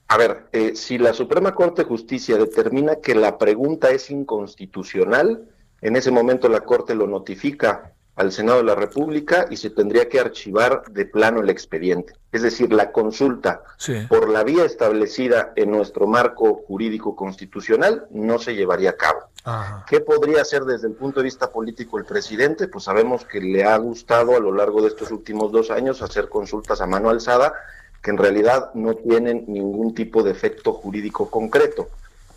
A 0.06 0.16
ver, 0.16 0.44
eh, 0.52 0.76
si 0.76 0.96
la 0.96 1.14
Suprema 1.14 1.52
Corte 1.52 1.82
de 1.82 1.88
Justicia 1.88 2.36
determina 2.36 2.94
que 3.02 3.16
la 3.16 3.38
pregunta 3.38 3.90
es 3.90 4.08
inconstitucional, 4.08 5.48
en 5.80 5.96
ese 5.96 6.12
momento 6.12 6.48
la 6.48 6.60
Corte 6.60 6.94
lo 6.94 7.08
notifica 7.08 7.94
al 8.14 8.30
Senado 8.30 8.58
de 8.58 8.64
la 8.64 8.76
República 8.76 9.46
y 9.50 9.56
se 9.56 9.70
tendría 9.70 10.08
que 10.08 10.20
archivar 10.20 10.84
de 10.90 11.06
plano 11.06 11.40
el 11.40 11.50
expediente. 11.50 12.14
Es 12.30 12.42
decir, 12.42 12.72
la 12.72 12.92
consulta 12.92 13.62
por 14.08 14.28
la 14.28 14.44
vía 14.44 14.64
establecida 14.64 15.52
en 15.56 15.72
nuestro 15.72 16.06
marco 16.06 16.62
jurídico 16.66 17.16
constitucional 17.16 18.06
no 18.10 18.38
se 18.38 18.54
llevaría 18.54 18.90
a 18.90 18.96
cabo. 18.96 19.20
¿Qué 19.86 20.00
podría 20.00 20.42
hacer 20.42 20.64
desde 20.64 20.88
el 20.88 20.94
punto 20.94 21.20
de 21.20 21.24
vista 21.24 21.50
político 21.50 21.98
el 21.98 22.04
presidente? 22.04 22.68
Pues 22.68 22.84
sabemos 22.84 23.24
que 23.24 23.40
le 23.40 23.64
ha 23.64 23.76
gustado 23.76 24.36
a 24.36 24.40
lo 24.40 24.52
largo 24.52 24.82
de 24.82 24.88
estos 24.88 25.10
últimos 25.10 25.52
dos 25.52 25.70
años 25.70 26.02
hacer 26.02 26.28
consultas 26.28 26.80
a 26.80 26.86
mano 26.86 27.10
alzada 27.10 27.54
que 28.02 28.10
en 28.10 28.18
realidad 28.18 28.70
no 28.74 28.94
tienen 28.94 29.44
ningún 29.48 29.94
tipo 29.94 30.22
de 30.22 30.30
efecto 30.30 30.72
jurídico 30.72 31.30
concreto. 31.30 31.88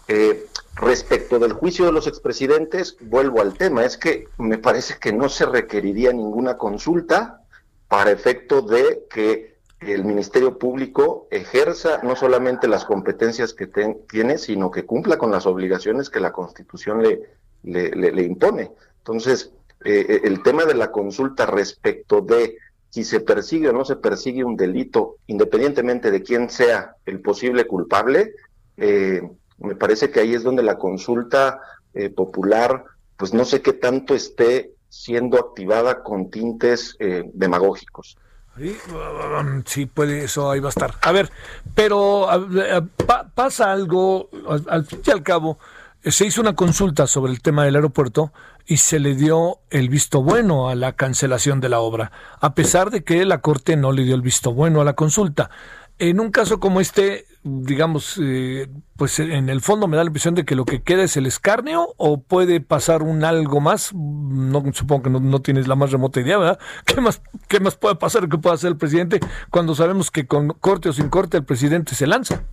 Eh, 0.07 0.47
respecto 0.75 1.39
del 1.39 1.53
juicio 1.53 1.85
de 1.85 1.91
los 1.91 2.07
expresidentes, 2.07 2.97
vuelvo 2.99 3.41
al 3.41 3.53
tema, 3.53 3.85
es 3.85 3.97
que 3.97 4.27
me 4.37 4.57
parece 4.57 4.97
que 4.99 5.13
no 5.13 5.29
se 5.29 5.45
requeriría 5.45 6.11
ninguna 6.11 6.57
consulta 6.57 7.41
para 7.87 8.11
efecto 8.11 8.61
de 8.61 9.05
que 9.09 9.50
el 9.81 10.05
Ministerio 10.05 10.59
Público 10.59 11.27
ejerza 11.31 12.01
no 12.03 12.15
solamente 12.15 12.67
las 12.67 12.85
competencias 12.85 13.53
que 13.53 13.67
tiene, 13.67 14.37
sino 14.37 14.69
que 14.69 14.85
cumpla 14.85 15.17
con 15.17 15.31
las 15.31 15.47
obligaciones 15.47 16.09
que 16.09 16.19
la 16.19 16.31
Constitución 16.31 17.01
le, 17.01 17.19
le, 17.63 18.21
impone. 18.21 18.71
Entonces, 18.99 19.51
eh, 19.83 20.05
eh, 20.07 20.21
el 20.25 20.43
tema 20.43 20.65
de 20.65 20.75
la 20.75 20.91
consulta 20.91 21.47
respecto 21.47 22.21
de 22.21 22.57
si 22.89 23.03
se 23.03 23.21
persigue 23.21 23.69
o 23.69 23.73
no 23.73 23.83
se 23.83 23.95
persigue 23.95 24.43
un 24.43 24.55
delito, 24.55 25.15
independientemente 25.25 26.11
de 26.11 26.21
quién 26.21 26.49
sea 26.49 26.95
el 27.05 27.19
posible 27.21 27.65
culpable, 27.65 28.33
eh, 28.77 29.21
me 29.57 29.75
parece 29.75 30.11
que 30.11 30.19
ahí 30.19 30.35
es 30.35 30.43
donde 30.43 30.61
la 30.61 30.77
consulta 30.77 31.59
eh, 31.95 32.09
popular, 32.09 32.83
pues 33.17 33.33
no 33.33 33.45
sé 33.45 33.61
qué 33.61 33.73
tanto 33.73 34.13
esté 34.13 34.73
siendo 34.89 35.39
activada 35.39 36.03
con 36.03 36.29
tintes 36.29 36.97
demagógicos. 37.33 38.17
Sí, 39.65 39.85
puede, 39.85 40.25
eso 40.25 40.51
ahí 40.51 40.59
va 40.59 40.67
a 40.67 40.69
estar. 40.69 40.95
A 41.01 41.11
ver, 41.11 41.31
pero 41.73 42.27
pasa 43.33 43.71
algo, 43.71 44.29
al, 44.69 44.85
fin 44.85 45.01
y 45.05 45.11
al 45.11 45.23
cabo, 45.23 45.57
se 46.03 46.25
hizo 46.25 46.41
una 46.41 46.55
consulta 46.55 47.07
sobre 47.07 47.31
el 47.31 47.41
tema 47.41 47.63
del 47.63 47.75
aeropuerto 47.75 48.33
y 48.65 48.77
se 48.77 48.99
le 48.99 49.15
dio 49.15 49.59
el 49.69 49.89
visto 49.89 50.21
bueno 50.21 50.69
a 50.69 50.75
la 50.75 50.93
cancelación 50.93 51.59
de 51.59 51.69
la 51.69 51.79
obra, 51.79 52.11
a 52.39 52.53
pesar 52.53 52.91
de 52.91 53.03
que 53.03 53.25
la 53.25 53.39
Corte 53.41 53.75
no 53.75 53.91
le 53.91 54.03
dio 54.03 54.15
el 54.15 54.21
visto 54.21 54.53
bueno 54.53 54.81
a 54.81 54.85
la 54.85 54.93
consulta. 54.93 55.49
En 55.99 56.19
un 56.19 56.31
caso 56.31 56.59
como 56.59 56.81
este, 56.81 57.25
digamos, 57.43 58.19
eh, 58.21 58.67
pues 58.97 59.19
en 59.19 59.49
el 59.49 59.61
fondo 59.61 59.87
me 59.87 59.97
da 59.97 60.03
la 60.03 60.09
impresión 60.09 60.35
de 60.35 60.45
que 60.45 60.55
lo 60.55 60.65
que 60.65 60.81
queda 60.81 61.03
es 61.03 61.17
el 61.17 61.25
escarnio 61.25 61.93
o 61.97 62.21
puede 62.21 62.61
pasar 62.61 63.03
un 63.03 63.23
algo 63.23 63.61
más. 63.61 63.93
No 63.93 64.63
supongo 64.73 65.03
que 65.03 65.09
no, 65.09 65.41
tienes 65.41 65.67
la 65.67 65.75
más 65.75 65.91
remota 65.91 66.19
idea, 66.19 66.37
¿verdad? 66.37 66.59
¿Qué 66.85 67.01
más, 67.01 67.21
qué 67.47 67.59
más 67.59 67.75
puede 67.75 67.95
pasar 67.95 68.29
que 68.29 68.37
pueda 68.37 68.55
hacer 68.55 68.69
el 68.69 68.77
presidente 68.77 69.19
cuando 69.49 69.75
sabemos 69.75 70.11
que 70.11 70.27
con 70.27 70.49
corte 70.49 70.89
o 70.89 70.93
sin 70.93 71.09
corte 71.09 71.37
el 71.37 71.45
presidente 71.45 71.95
se 71.95 72.07
lanza? 72.07 72.43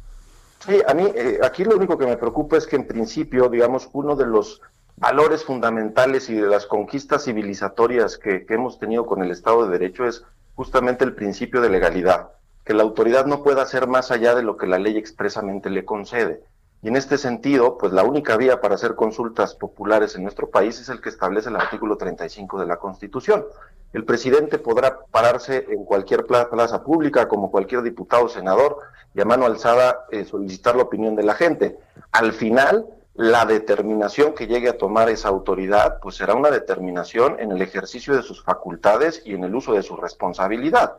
Sí, 0.67 0.81
a 0.87 0.95
mí 0.95 1.05
eh, 1.15 1.39
aquí 1.43 1.65
lo 1.65 1.77
único 1.77 1.97
que 1.97 2.07
me 2.07 2.17
preocupa 2.17 2.57
es 2.57 2.67
que 2.67 2.77
en 2.77 2.87
principio, 2.87 3.49
digamos, 3.49 3.89
uno 3.93 4.17
de 4.17 4.27
los 4.27 4.61
valores 4.97 5.45
fundamentales 5.45 6.29
y 6.29 6.35
de 6.35 6.49
las 6.49 6.67
conquistas 6.67 7.25
civilizatorias 7.25 8.19
que 8.19 8.45
hemos 8.49 8.79
tenido 8.79 9.07
con 9.07 9.23
el 9.23 9.31
Estado 9.31 9.65
de 9.65 9.79
Derecho 9.79 10.07
es 10.07 10.25
justamente 10.55 11.05
el 11.05 11.15
principio 11.15 11.61
de 11.61 11.71
legalidad 11.71 12.31
que 12.69 12.75
la 12.75 12.83
autoridad 12.83 13.25
no 13.25 13.43
pueda 13.43 13.63
hacer 13.63 13.87
más 13.87 14.11
allá 14.11 14.35
de 14.35 14.43
lo 14.43 14.59
que 14.59 14.67
la 14.67 14.79
ley 14.79 14.99
expresamente 14.99 15.71
le 15.71 15.87
concede. 15.87 16.43
Y 16.83 16.89
en 16.89 16.97
este 16.97 17.17
sentido, 17.17 17.79
pues 17.79 17.95
la 17.95 18.05
única 18.05 18.37
vía 18.37 18.61
para 18.61 18.75
hacer 18.75 18.95
consultas 18.95 19.55
populares 19.55 20.15
en 20.17 20.23
nuestro 20.23 20.51
país 20.51 20.79
es 20.79 20.91
el 20.91 21.01
que 21.01 21.09
establece 21.09 21.49
el 21.49 21.57
artículo 21.57 21.97
35 21.97 22.61
de 22.61 22.67
la 22.67 22.77
Constitución. 22.77 23.47
El 23.95 24.05
presidente 24.05 24.59
podrá 24.59 24.99
pararse 25.11 25.65
en 25.71 25.87
cualquier 25.87 26.27
plaza 26.27 26.85
pública, 26.85 27.27
como 27.27 27.51
cualquier 27.51 27.81
diputado 27.81 28.27
o 28.27 28.29
senador, 28.29 28.77
y 29.15 29.23
a 29.23 29.25
mano 29.25 29.47
alzada 29.47 30.05
eh, 30.11 30.27
solicitar 30.27 30.77
la 30.77 30.83
opinión 30.83 31.17
de 31.17 31.23
la 31.23 31.33
gente. 31.33 31.79
Al 32.13 32.35
final, 32.35 32.85
la 33.15 33.47
determinación 33.47 34.35
que 34.35 34.47
llegue 34.47 34.69
a 34.69 34.77
tomar 34.77 35.09
esa 35.09 35.29
autoridad, 35.29 36.01
pues 36.03 36.17
será 36.17 36.35
una 36.35 36.51
determinación 36.51 37.37
en 37.41 37.51
el 37.51 37.63
ejercicio 37.63 38.15
de 38.15 38.21
sus 38.21 38.45
facultades 38.45 39.23
y 39.25 39.33
en 39.33 39.45
el 39.45 39.55
uso 39.55 39.73
de 39.73 39.83
su 39.83 39.97
responsabilidad. 39.97 40.99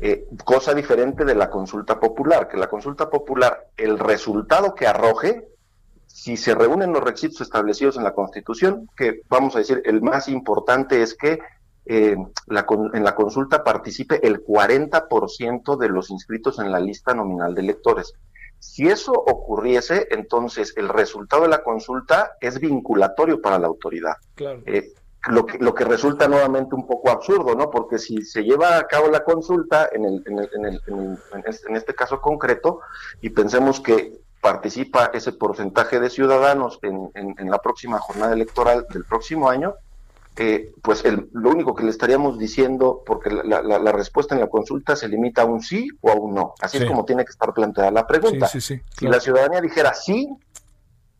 Eh, 0.00 0.26
cosa 0.44 0.74
diferente 0.74 1.24
de 1.24 1.34
la 1.34 1.50
consulta 1.50 2.00
popular, 2.00 2.48
que 2.48 2.56
la 2.56 2.68
consulta 2.68 3.08
popular, 3.08 3.68
el 3.76 3.98
resultado 3.98 4.74
que 4.74 4.86
arroje, 4.86 5.48
si 6.06 6.36
se 6.36 6.54
reúnen 6.54 6.92
los 6.92 7.04
requisitos 7.04 7.42
establecidos 7.42 7.96
en 7.96 8.04
la 8.04 8.14
Constitución, 8.14 8.88
que 8.96 9.22
vamos 9.28 9.54
a 9.54 9.60
decir, 9.60 9.82
el 9.84 10.02
más 10.02 10.28
importante 10.28 11.02
es 11.02 11.14
que 11.14 11.38
eh, 11.86 12.16
en 12.16 13.04
la 13.04 13.14
consulta 13.14 13.62
participe 13.62 14.26
el 14.26 14.44
40% 14.44 15.76
de 15.78 15.88
los 15.88 16.10
inscritos 16.10 16.58
en 16.58 16.72
la 16.72 16.80
lista 16.80 17.14
nominal 17.14 17.54
de 17.54 17.62
electores. 17.62 18.14
Si 18.58 18.88
eso 18.88 19.12
ocurriese, 19.12 20.08
entonces 20.10 20.74
el 20.76 20.88
resultado 20.88 21.42
de 21.42 21.48
la 21.48 21.62
consulta 21.62 22.32
es 22.40 22.58
vinculatorio 22.58 23.40
para 23.40 23.58
la 23.58 23.68
autoridad. 23.68 24.14
Claro. 24.34 24.62
Eh, 24.66 24.92
lo 25.26 25.44
que, 25.44 25.58
lo 25.58 25.74
que 25.74 25.84
resulta 25.84 26.28
nuevamente 26.28 26.74
un 26.74 26.86
poco 26.86 27.10
absurdo, 27.10 27.54
¿no? 27.54 27.70
Porque 27.70 27.98
si 27.98 28.22
se 28.22 28.42
lleva 28.42 28.78
a 28.78 28.86
cabo 28.86 29.08
la 29.08 29.24
consulta, 29.24 29.88
en, 29.92 30.04
el, 30.04 30.22
en, 30.26 30.38
el, 30.38 30.50
en, 30.54 30.64
el, 30.64 30.80
en, 30.86 31.18
este, 31.46 31.72
este 31.72 31.94
caso 31.94 32.20
concreto, 32.20 32.80
y 33.20 33.30
pensemos 33.30 33.80
que 33.80 34.20
participa 34.40 35.10
ese 35.12 35.32
porcentaje 35.32 35.98
de 35.98 36.10
ciudadanos 36.10 36.78
en, 36.82 37.50
la 37.50 37.58
próxima 37.58 37.98
jornada 37.98 38.32
electoral 38.32 38.86
del 38.90 39.04
próximo 39.04 39.50
año, 39.50 39.74
eh, 40.36 40.72
pues 40.82 41.04
el, 41.04 41.28
lo 41.32 41.50
único 41.50 41.74
que 41.74 41.82
le 41.82 41.90
estaríamos 41.90 42.38
diciendo, 42.38 43.02
porque 43.04 43.28
la, 43.28 43.60
la, 43.60 43.92
respuesta 43.92 44.36
en 44.36 44.40
la 44.40 44.46
consulta 44.46 44.94
se 44.94 45.08
limita 45.08 45.42
a 45.42 45.46
un 45.46 45.60
sí 45.60 45.88
o 46.00 46.10
a 46.10 46.14
un 46.14 46.32
no, 46.32 46.54
así 46.60 46.78
es 46.78 46.84
como 46.84 47.04
tiene 47.04 47.24
que 47.24 47.32
estar 47.32 47.52
planteada 47.52 47.90
la 47.90 48.06
pregunta. 48.06 48.46
si 48.46 48.80
la 49.00 49.18
ciudadanía 49.18 49.60
dijera 49.60 49.92
sí, 49.94 50.28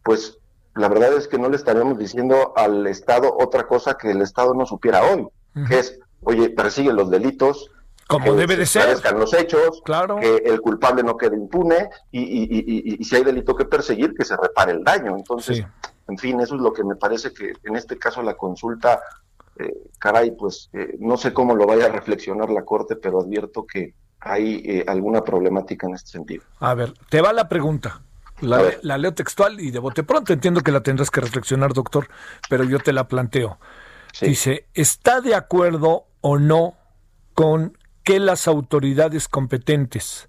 pues 0.05 0.38
la 0.79 0.89
verdad 0.89 1.13
es 1.15 1.29
que 1.29 1.39
no 1.39 1.49
le 1.49 1.57
estaríamos 1.57 1.99
diciendo 1.99 2.53
al 2.57 2.87
Estado 2.87 3.35
otra 3.39 3.67
cosa 3.67 3.95
que 3.95 4.11
el 4.11 4.23
Estado 4.23 4.55
no 4.55 4.65
supiera 4.65 5.03
hoy, 5.03 5.29
que 5.69 5.79
es, 5.79 5.99
oye, 6.23 6.51
persigue 6.51 6.93
los 6.93 7.11
delitos, 7.11 7.71
como 8.07 8.35
debe 8.35 8.57
de 8.57 8.65
ser. 8.65 8.99
los 9.15 9.35
hechos, 9.35 9.83
claro. 9.85 10.17
que 10.17 10.37
el 10.37 10.63
culpable 10.63 11.03
no 11.03 11.19
quede 11.19 11.37
impune 11.37 11.91
y, 12.11 12.21
y, 12.21 12.97
y, 12.99 13.05
si 13.05 13.17
hay 13.17 13.23
delito 13.23 13.55
que 13.55 13.67
perseguir, 13.67 14.15
que 14.15 14.25
se 14.25 14.35
repare 14.35 14.73
el 14.73 14.83
daño. 14.83 15.15
Entonces, 15.15 15.63
en 16.09 16.17
fin, 16.17 16.41
eso 16.41 16.55
es 16.55 16.63
lo 16.63 16.73
que 16.73 16.85
me 16.85 16.97
parece 16.97 17.35
que 17.35 17.53
en 17.65 17.77
este 17.77 17.99
caso 17.99 18.23
la 18.23 18.35
consulta, 18.35 19.01
eh, 19.59 19.75
caray, 19.99 20.31
pues 20.31 20.71
eh, 20.73 20.97
no 21.01 21.19
sé 21.19 21.35
cómo 21.35 21.55
lo 21.55 21.67
vaya 21.67 21.87
a 21.87 21.91
reflexionar 21.91 22.49
la 22.49 22.65
Corte, 22.65 22.97
pero 22.97 23.21
advierto 23.21 23.67
que 23.67 23.93
hay 24.21 24.63
eh, 24.65 24.85
alguna 24.89 25.23
problemática 25.23 25.87
en 25.87 25.95
este 25.95 26.11
sentido. 26.11 26.45
A 26.61 26.73
ver, 26.75 26.95
te 27.11 27.21
va 27.21 27.35
la 27.35 27.47
pregunta. 27.47 28.01
La, 28.41 28.99
leo 28.99 29.15
textual 29.15 29.61
y 29.61 29.71
de 29.71 29.79
bote 29.79 30.03
pronto. 30.03 30.33
Entiendo 30.33 30.61
que 30.63 30.73
la 30.73 30.83
tendrás 30.83 31.11
que 31.11 31.21
reflexionar, 31.21 31.73
doctor, 31.73 32.09
pero 32.49 32.65
yo 32.65 32.79
te 32.79 32.93
la 32.93 33.09
planteo. 33.09 33.59
Dice, 34.21 34.67
¿está 34.75 35.21
de 35.21 35.35
acuerdo 35.35 36.07
o 36.21 36.39
no 36.39 36.75
con 37.35 37.77
que 38.03 38.19
las 38.19 38.49
autoridades 38.49 39.29
competentes, 39.29 40.29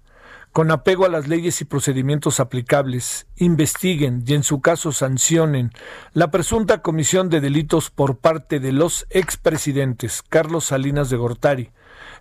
con 0.52 0.70
apego 0.70 1.06
a 1.06 1.08
las 1.08 1.28
leyes 1.28 1.60
y 1.60 1.64
procedimientos 1.64 2.40
aplicables, 2.40 3.26
investiguen 3.36 4.22
y 4.26 4.34
en 4.34 4.42
su 4.42 4.60
caso 4.60 4.92
sancionen 4.92 5.70
la 6.12 6.30
presunta 6.30 6.82
comisión 6.82 7.30
de 7.30 7.40
delitos 7.40 7.90
por 7.90 8.18
parte 8.18 8.60
de 8.60 8.72
los 8.72 9.06
expresidentes 9.10 10.22
Carlos 10.22 10.66
Salinas 10.66 11.10
de 11.10 11.16
Gortari, 11.16 11.70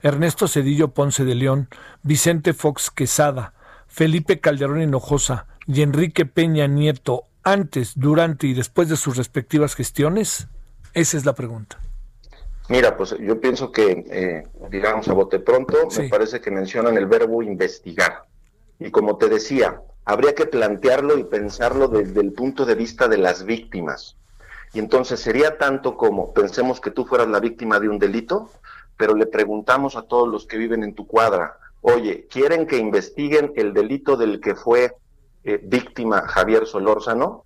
Ernesto 0.01 0.48
Cedillo 0.48 0.93
Ponce 0.93 1.25
de 1.25 1.36
León, 1.36 1.67
Vicente 2.03 2.53
Fox 2.53 2.89
Quesada, 2.89 3.53
Felipe 3.89 4.39
Calderón 4.39 4.81
Hinojosa, 4.81 5.48
y 5.67 5.81
Enrique 5.81 6.25
Peña 6.25 6.67
Nieto 6.67 7.25
antes, 7.43 7.93
durante 7.96 8.48
y 8.48 8.53
después 8.53 8.89
de 8.89 8.96
sus 8.96 9.17
respectivas 9.17 9.75
gestiones? 9.75 10.48
Esa 10.93 11.17
es 11.17 11.25
la 11.25 11.34
pregunta. 11.34 11.79
Mira, 12.69 12.96
pues 12.96 13.15
yo 13.19 13.41
pienso 13.41 13.72
que, 13.72 14.05
eh, 14.10 14.48
digamos, 14.69 15.08
a 15.08 15.13
bote 15.13 15.39
pronto, 15.39 15.75
me 15.98 16.10
parece 16.10 16.39
que 16.39 16.51
mencionan 16.51 16.98
el 16.98 17.08
verbo 17.08 17.41
investigar. 17.41 18.25
Y 18.79 18.91
como 18.91 19.17
te 19.17 19.27
decía, 19.27 19.81
habría 20.05 20.36
que 20.36 20.46
plantearlo 20.46 21.17
y 21.17 21.24
pensarlo 21.24 21.88
desde 21.88 22.22
el 22.22 22.31
punto 22.31 22.65
de 22.65 22.75
vista 22.75 23.08
de 23.08 23.17
las 23.17 23.43
víctimas. 23.43 24.17
Y 24.74 24.79
entonces 24.79 25.19
sería 25.19 25.58
tanto 25.58 25.98
como 25.98 26.34
pensemos 26.34 26.79
que 26.79 26.91
tú 26.91 27.05
fueras 27.05 27.27
la 27.27 27.39
víctima 27.39 27.79
de 27.79 27.89
un 27.89 27.98
delito, 27.98 28.51
pero 28.98 29.15
le 29.15 29.25
preguntamos 29.25 29.96
a 29.96 30.03
todos 30.03 30.27
los 30.27 30.46
que 30.46 30.58
viven 30.58 30.84
en 30.84 30.93
tu 30.93 31.08
cuadra, 31.08 31.58
oye, 31.81 32.27
¿quieren 32.29 32.67
que 32.67 32.77
investiguen 32.77 33.53
el 33.55 33.74
delito 33.74 34.17
del 34.17 34.39
que 34.39 34.55
fue 34.55 34.93
eh, 35.43 35.59
víctima 35.63 36.27
Javier 36.27 36.65
Solórzano 36.65 37.45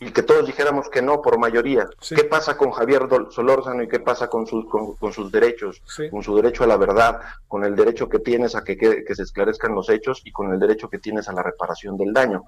y 0.00 0.10
que 0.10 0.22
todos 0.22 0.46
dijéramos 0.46 0.88
que 0.90 1.02
no 1.02 1.22
por 1.22 1.38
mayoría. 1.38 1.88
¿Qué 2.08 2.24
pasa 2.24 2.56
con 2.56 2.70
Javier 2.72 3.08
Solórzano 3.30 3.82
y 3.82 3.88
qué 3.88 4.00
pasa 4.00 4.28
con 4.28 4.46
sus, 4.46 4.66
con, 4.66 5.12
sus 5.12 5.30
derechos? 5.30 5.82
Con 6.10 6.22
su 6.22 6.36
derecho 6.36 6.64
a 6.64 6.66
la 6.66 6.76
verdad, 6.76 7.20
con 7.48 7.64
el 7.64 7.76
derecho 7.76 8.08
que 8.08 8.18
tienes 8.18 8.54
a 8.56 8.64
que, 8.64 8.76
que, 8.76 9.14
se 9.14 9.22
esclarezcan 9.22 9.74
los 9.74 9.88
hechos 9.88 10.22
y 10.24 10.32
con 10.32 10.52
el 10.52 10.58
derecho 10.58 10.88
que 10.88 10.98
tienes 10.98 11.28
a 11.28 11.32
la 11.32 11.42
reparación 11.42 11.96
del 11.96 12.12
daño. 12.12 12.44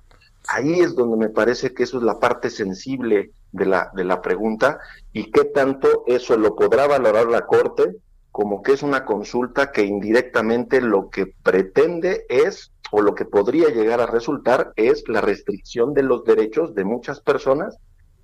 Ahí 0.49 0.81
es 0.81 0.95
donde 0.95 1.17
me 1.17 1.29
parece 1.29 1.73
que 1.73 1.85
eso 1.85 1.99
es 1.99 2.03
la 2.03 2.19
parte 2.19 2.51
sensible 2.51 3.31
de 3.53 3.67
la, 3.67 3.91
de 3.95 4.05
la 4.05 4.21
pregunta 4.21 4.79
y 5.13 5.31
qué 5.31 5.45
tanto 5.45 6.05
eso 6.07 6.37
lo 6.37 6.55
podrá 6.55 6.87
valorar 6.87 7.27
la 7.27 7.47
Corte 7.47 7.97
como 8.37 8.63
que 8.63 8.73
es 8.73 8.83
una 8.83 9.07
consulta 9.07 9.73
que 9.73 9.87
indirectamente 9.87 10.83
lo 10.83 11.09
que 11.09 11.25
pretende 11.25 12.27
es 12.29 12.71
o 12.91 13.01
lo 13.01 13.15
que 13.15 13.25
podría 13.25 13.71
llegar 13.71 14.03
a 14.03 14.07
resultar 14.07 14.75
es 14.77 15.05
la 15.09 15.23
restricción 15.23 15.95
de 15.95 16.03
los 16.03 16.23
derechos 16.23 16.75
de 16.75 16.85
muchas 16.85 17.21
personas 17.21 17.79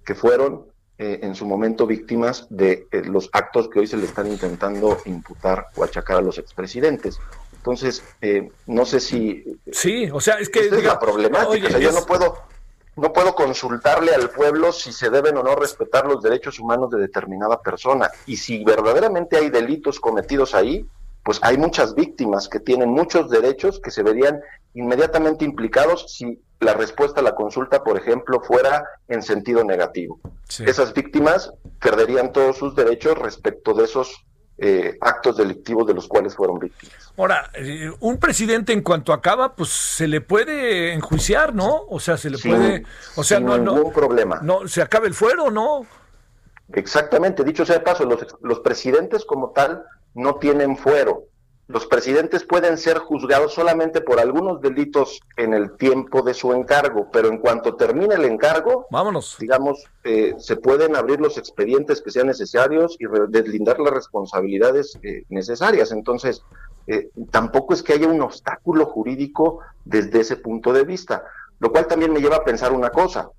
que 0.05 0.15
fueron 0.15 0.67
eh, 0.99 1.21
en 1.23 1.35
su 1.35 1.47
momento 1.47 1.87
víctimas 1.87 2.47
de 2.51 2.89
eh, 2.93 3.05
los 3.07 3.31
actos 3.33 3.71
que 3.71 3.79
hoy 3.79 3.87
se 3.87 3.97
le 3.97 4.05
están 4.05 4.27
intentando 4.27 4.99
imputar 5.07 5.69
o 5.77 5.83
achacar 5.83 6.19
a 6.19 6.21
los 6.21 6.37
expresidentes. 6.37 7.19
Entonces, 7.57 8.05
eh, 8.21 8.51
no 8.67 8.85
sé 8.85 9.01
si... 9.01 9.43
Sí, 9.73 10.11
o 10.13 10.21
sea, 10.21 10.35
es 10.35 10.51
que... 10.51 10.67
es 10.67 10.85
la 10.85 10.99
problemática. 10.99 11.69
o 11.69 11.71
sea, 11.71 11.79
yo 11.79 11.91
no 11.91 12.05
puedo, 12.05 12.37
no 12.97 13.13
puedo 13.13 13.35
consultarle 13.35 14.15
al 14.15 14.31
pueblo 14.31 14.73
si 14.73 14.93
se 14.93 15.11
deben 15.11 15.37
o 15.39 15.43
no 15.43 15.55
respetar 15.55 16.07
los 16.07 16.23
derechos 16.23 16.59
humanos 16.59 16.91
de 16.91 17.01
determinada 17.01 17.61
persona. 17.61 18.11
Y 18.27 18.37
si 18.37 18.63
verdaderamente 18.65 19.37
hay 19.37 19.51
delitos 19.51 19.99
cometidos 19.99 20.55
ahí, 20.55 20.87
pues 21.25 21.39
hay 21.43 21.57
muchas 21.57 21.95
víctimas 21.95 22.49
que 22.49 22.61
tienen 22.61 22.91
muchos 22.91 23.31
derechos 23.31 23.81
que 23.81 23.91
se 23.91 24.03
verían 24.03 24.41
inmediatamente 24.75 25.45
implicados 25.45 26.13
si 26.13 26.41
la 26.61 26.75
respuesta 26.75 27.21
a 27.21 27.25
la 27.25 27.35
consulta, 27.35 27.83
por 27.83 27.97
ejemplo, 27.97 28.41
fuera 28.41 28.85
en 29.09 29.23
sentido 29.23 29.65
negativo. 29.65 30.21
Esas 30.59 30.93
víctimas 30.93 31.53
perderían 31.81 32.33
todos 32.33 32.57
sus 32.57 32.75
derechos 32.75 33.19
respecto 33.19 33.75
de 33.75 33.85
esos 33.85 34.25
eh, 34.65 34.97
actos 35.01 35.39
delictivos 35.39 35.89
de 35.89 35.95
los 35.95 36.07
cuales 36.07 36.37
fueron 36.37 36.61
víctimas. 36.61 37.13
Ahora, 37.17 37.51
eh, 37.55 37.91
un 37.99 38.17
presidente 38.19 38.73
en 38.73 38.81
cuanto 38.81 39.13
acaba, 39.13 39.57
pues 39.57 39.71
se 39.71 40.07
le 40.07 40.21
puede 40.21 40.93
enjuiciar, 40.93 41.53
¿no? 41.53 41.83
O 41.89 41.99
sea, 41.99 42.17
se 42.17 42.31
le 42.31 42.39
puede, 42.39 42.85
o 43.17 43.25
sea, 43.25 43.39
sin 43.39 43.47
no, 43.49 43.59
ningún 43.59 43.83
no, 43.83 43.91
problema. 43.91 44.39
no, 44.41 44.69
se 44.69 44.81
acaba 44.81 45.09
el 45.09 45.15
fuero, 45.15 45.51
¿no? 45.51 45.85
Exactamente, 46.75 47.43
dicho 47.43 47.67
sea 47.67 47.79
de 47.79 47.85
paso, 47.85 48.05
los, 48.05 48.25
los 48.41 48.61
presidentes 48.61 49.25
como 49.25 49.51
tal 49.51 49.83
no 50.15 50.37
tienen 50.37 50.77
fuero. 50.77 51.25
Los 51.73 51.87
presidentes 51.87 52.45
pueden 52.45 52.77
ser 52.77 52.99
juzgados 52.99 53.55
solamente 53.55 54.03
por 54.03 54.21
algunos 54.21 54.61
delitos 54.61 55.21
en 55.39 55.55
el 55.55 55.75
tiempo 55.79 56.21
de 56.21 56.35
su 56.35 56.53
encargo, 56.53 57.09
pero 57.11 57.29
en 57.29 57.39
cuanto 57.39 57.77
termine 57.77 58.15
el 58.15 58.27
encargo, 58.27 58.87
Vámonos. 58.91 59.39
digamos, 59.41 59.83
eh, 60.05 60.35
se 60.37 60.57
pueden 60.57 60.97
abrir 60.97 61.19
los 61.19 61.39
expedientes 61.39 62.03
que 62.03 62.11
sean 62.11 62.27
necesarios 62.27 62.97
y 62.99 63.07
deslindar 63.31 63.81
las 63.81 63.95
responsabilidades 63.95 64.99
eh, 65.03 65.25
necesarias. 65.31 65.93
Entonces, 65.93 66.43
eh, 66.87 67.09
tampoco 67.31 67.73
es 67.73 67.83
que 67.83 67.95
haya 67.95 68.07
un 68.07 68.21
obstáculo 68.21 68.85
jurídico 68.85 69.61
desde 69.87 70.21
ese 70.21 70.37
punto 70.37 70.75
de 70.75 70.85
vista, 70.85 71.25
lo 71.59 71.73
cual 71.73 71.87
también 71.87 72.13
me 72.13 72.21
lleva 72.21 72.37
a 72.37 72.45
pensar 72.45 72.73
una 72.73 72.91
cosa. 72.91 73.31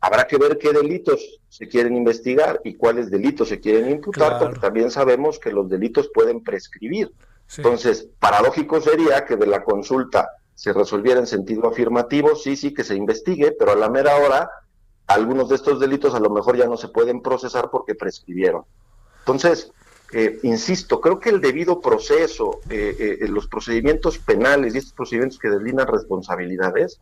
Habrá 0.00 0.28
que 0.28 0.38
ver 0.38 0.58
qué 0.58 0.72
delitos 0.72 1.40
se 1.48 1.66
quieren 1.66 1.96
investigar 1.96 2.60
y 2.62 2.74
cuáles 2.74 3.10
delitos 3.10 3.48
se 3.48 3.58
quieren 3.58 3.90
imputar, 3.90 4.28
Claro. 4.28 4.44
porque 4.44 4.60
también 4.60 4.92
sabemos 4.92 5.40
que 5.40 5.50
los 5.50 5.68
delitos 5.68 6.08
pueden 6.14 6.40
prescribir. 6.44 7.10
Entonces, 7.56 8.08
paradójico 8.18 8.80
sería 8.80 9.24
que 9.24 9.36
de 9.36 9.46
la 9.46 9.64
consulta 9.64 10.30
se 10.54 10.72
resolviera 10.72 11.20
en 11.20 11.26
sentido 11.26 11.68
afirmativo, 11.68 12.36
sí, 12.36 12.56
sí, 12.56 12.72
que 12.74 12.84
se 12.84 12.94
investigue, 12.94 13.52
pero 13.52 13.72
a 13.72 13.76
la 13.76 13.88
mera 13.88 14.16
hora 14.16 14.50
algunos 15.06 15.48
de 15.48 15.56
estos 15.56 15.80
delitos 15.80 16.14
a 16.14 16.20
lo 16.20 16.30
mejor 16.30 16.56
ya 16.56 16.66
no 16.66 16.76
se 16.76 16.88
pueden 16.88 17.20
procesar 17.20 17.70
porque 17.70 17.94
prescribieron. 17.94 18.64
Entonces, 19.20 19.72
eh, 20.12 20.38
insisto, 20.42 21.00
creo 21.00 21.18
que 21.18 21.30
el 21.30 21.40
debido 21.40 21.80
proceso, 21.80 22.60
eh, 22.68 23.18
eh, 23.20 23.28
los 23.28 23.46
procedimientos 23.46 24.18
penales 24.18 24.74
y 24.74 24.78
estos 24.78 24.92
procedimientos 24.92 25.38
que 25.38 25.50
deslindan 25.50 25.88
responsabilidades, 25.88 27.00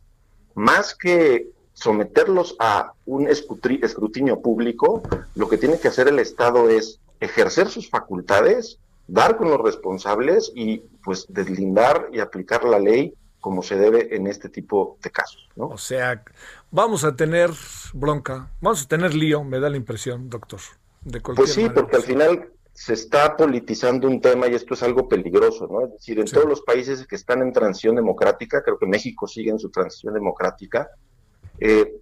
más 0.55 0.95
que 0.95 1.49
someterlos 1.73 2.55
a 2.59 2.93
un 3.05 3.27
escrutinio 3.27 4.41
público, 4.41 5.03
lo 5.35 5.47
que 5.47 5.57
tiene 5.57 5.79
que 5.79 5.87
hacer 5.87 6.07
el 6.07 6.19
Estado 6.19 6.69
es 6.69 6.99
ejercer 7.19 7.69
sus 7.69 7.89
facultades, 7.89 8.79
dar 9.11 9.37
con 9.37 9.49
los 9.49 9.59
responsables 9.61 10.51
y 10.55 10.79
pues 11.03 11.25
deslindar 11.29 12.09
y 12.11 12.19
aplicar 12.19 12.63
la 12.63 12.79
ley 12.79 13.13
como 13.39 13.63
se 13.63 13.77
debe 13.77 14.15
en 14.15 14.27
este 14.27 14.49
tipo 14.49 14.97
de 15.01 15.09
casos, 15.11 15.47
¿no? 15.55 15.67
O 15.69 15.77
sea, 15.77 16.23
vamos 16.71 17.03
a 17.05 17.15
tener 17.15 17.49
bronca, 17.93 18.51
vamos 18.61 18.83
a 18.83 18.87
tener 18.87 19.13
lío, 19.13 19.43
me 19.43 19.59
da 19.59 19.69
la 19.69 19.77
impresión, 19.77 20.29
doctor. 20.29 20.59
De 21.01 21.21
cualquier 21.21 21.45
Pues 21.45 21.53
sí, 21.53 21.61
manera. 21.61 21.81
porque 21.81 21.95
al 21.95 22.03
final 22.03 22.49
se 22.73 22.93
está 22.93 23.35
politizando 23.37 24.07
un 24.07 24.19
tema 24.19 24.47
y 24.47 24.55
esto 24.55 24.73
es 24.73 24.83
algo 24.83 25.07
peligroso, 25.07 25.67
¿no? 25.71 25.85
Es 25.85 25.93
decir, 25.93 26.19
en 26.19 26.27
Sí. 26.27 26.33
todos 26.35 26.47
los 26.49 26.61
países 26.61 27.07
que 27.07 27.15
están 27.15 27.41
en 27.41 27.53
transición 27.53 27.95
democrática, 27.95 28.61
creo 28.61 28.77
que 28.77 28.85
México 28.85 29.25
sigue 29.27 29.51
en 29.51 29.59
su 29.59 29.69
transición 29.69 30.13
democrática, 30.13 30.89
eh, 31.59 31.93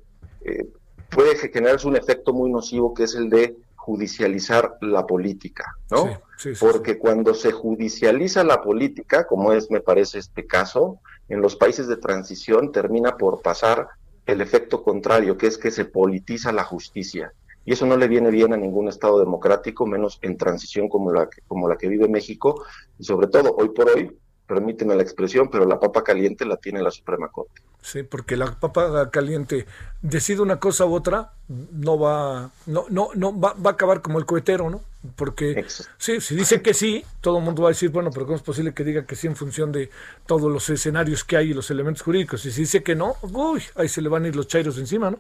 eh, 0.41 0.67
puede 1.09 1.35
generarse 1.37 1.87
un 1.87 1.95
efecto 1.95 2.33
muy 2.33 2.51
nocivo 2.51 2.93
que 2.93 3.03
es 3.03 3.15
el 3.15 3.29
de 3.29 3.55
judicializar 3.87 4.75
la 4.81 5.05
política, 5.05 5.63
¿no? 5.89 6.03
Sí, 6.03 6.09
sí, 6.37 6.55
sí, 6.55 6.65
Porque 6.65 6.97
cuando 6.99 7.33
se 7.33 7.53
judicializa 7.53 8.43
la 8.43 8.61
política, 8.61 9.25
como 9.25 9.53
es, 9.53 9.71
me 9.71 9.79
parece, 9.79 10.19
este 10.19 10.45
caso, 10.45 10.99
en 11.29 11.39
los 11.41 11.55
países 11.55 11.87
de 11.87 11.95
transición 11.95 12.73
termina 12.73 13.15
por 13.15 13.41
pasar 13.41 13.87
el 14.25 14.41
efecto 14.41 14.83
contrario, 14.83 15.37
que 15.37 15.47
es 15.47 15.57
que 15.57 15.71
se 15.71 15.85
politiza 15.85 16.51
la 16.51 16.65
justicia. 16.65 17.31
Y 17.63 17.71
eso 17.73 17.85
no 17.85 17.95
le 17.95 18.09
viene 18.09 18.29
bien 18.29 18.51
a 18.53 18.57
ningún 18.57 18.89
Estado 18.89 19.19
democrático, 19.19 19.85
menos 19.87 20.19
en 20.21 20.35
transición 20.35 20.89
como 20.89 21.11
la, 21.13 21.29
que- 21.29 21.41
como 21.47 21.69
la 21.69 21.77
que 21.77 21.87
vive 21.87 22.09
México. 22.09 22.65
Y 22.97 23.05
sobre 23.05 23.27
todo, 23.27 23.55
hoy 23.57 23.69
por 23.69 23.89
hoy, 23.89 24.11
permíteme 24.45 24.95
la 24.95 25.03
expresión, 25.03 25.49
pero 25.49 25.65
la 25.65 25.79
papa 25.79 26.03
caliente 26.03 26.45
la 26.45 26.57
tiene 26.57 26.81
la 26.81 26.91
Suprema 26.91 27.29
Corte. 27.29 27.61
Sí, 27.81 28.03
porque 28.03 28.35
la 28.35 28.51
papa 28.59 29.09
caliente 29.11 29.65
decide 30.01 30.41
una 30.41 30.59
cosa 30.59 30.85
u 30.85 30.93
otra, 30.93 31.31
no 31.47 31.97
va, 31.97 32.51
no, 32.65 32.85
no, 32.89 33.09
no 33.15 33.39
va, 33.39 33.53
va 33.53 33.71
a 33.71 33.73
acabar 33.73 34.01
como 34.01 34.19
el 34.19 34.25
cohetero, 34.25 34.69
¿no? 34.69 34.81
Porque 35.15 35.51
Exacto. 35.51 35.93
sí, 35.97 36.19
si 36.19 36.35
dice 36.35 36.61
que 36.61 36.73
sí, 36.73 37.05
todo 37.21 37.37
el 37.37 37.45
mundo 37.45 37.61
va 37.61 37.69
a 37.69 37.71
decir, 37.71 37.89
bueno, 37.89 38.11
pero 38.11 38.25
¿cómo 38.25 38.35
es 38.35 38.43
posible 38.43 38.73
que 38.73 38.83
diga 38.83 39.05
que 39.05 39.15
sí 39.15 39.27
en 39.27 39.37
función 39.37 39.71
de 39.71 39.89
todos 40.25 40.51
los 40.51 40.69
escenarios 40.69 41.23
que 41.23 41.37
hay 41.37 41.51
y 41.51 41.53
los 41.53 41.71
elementos 41.71 42.03
jurídicos? 42.03 42.45
Y 42.45 42.51
si 42.51 42.61
dice 42.61 42.83
que 42.83 42.95
no, 42.95 43.15
uy, 43.21 43.63
ahí 43.75 43.87
se 43.87 44.01
le 44.01 44.09
van 44.09 44.25
a 44.25 44.27
ir 44.27 44.35
los 44.35 44.47
chairos 44.47 44.77
encima, 44.77 45.09
¿no? 45.11 45.19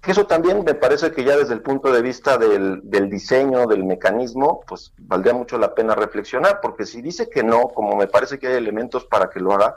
Que 0.00 0.12
Eso 0.12 0.26
también 0.26 0.62
me 0.64 0.74
parece 0.74 1.12
que 1.12 1.24
ya 1.24 1.34
desde 1.36 1.54
el 1.54 1.62
punto 1.62 1.90
de 1.90 2.02
vista 2.02 2.36
del, 2.36 2.82
del 2.84 3.08
diseño, 3.08 3.66
del 3.66 3.84
mecanismo, 3.84 4.60
pues 4.68 4.92
valdría 4.98 5.32
mucho 5.32 5.56
la 5.56 5.74
pena 5.74 5.94
reflexionar, 5.94 6.60
porque 6.60 6.84
si 6.84 7.00
dice 7.00 7.30
que 7.30 7.42
no, 7.42 7.68
como 7.68 7.96
me 7.96 8.06
parece 8.06 8.38
que 8.38 8.48
hay 8.48 8.54
elementos 8.54 9.06
para 9.06 9.30
que 9.30 9.40
lo 9.40 9.54
haga, 9.54 9.74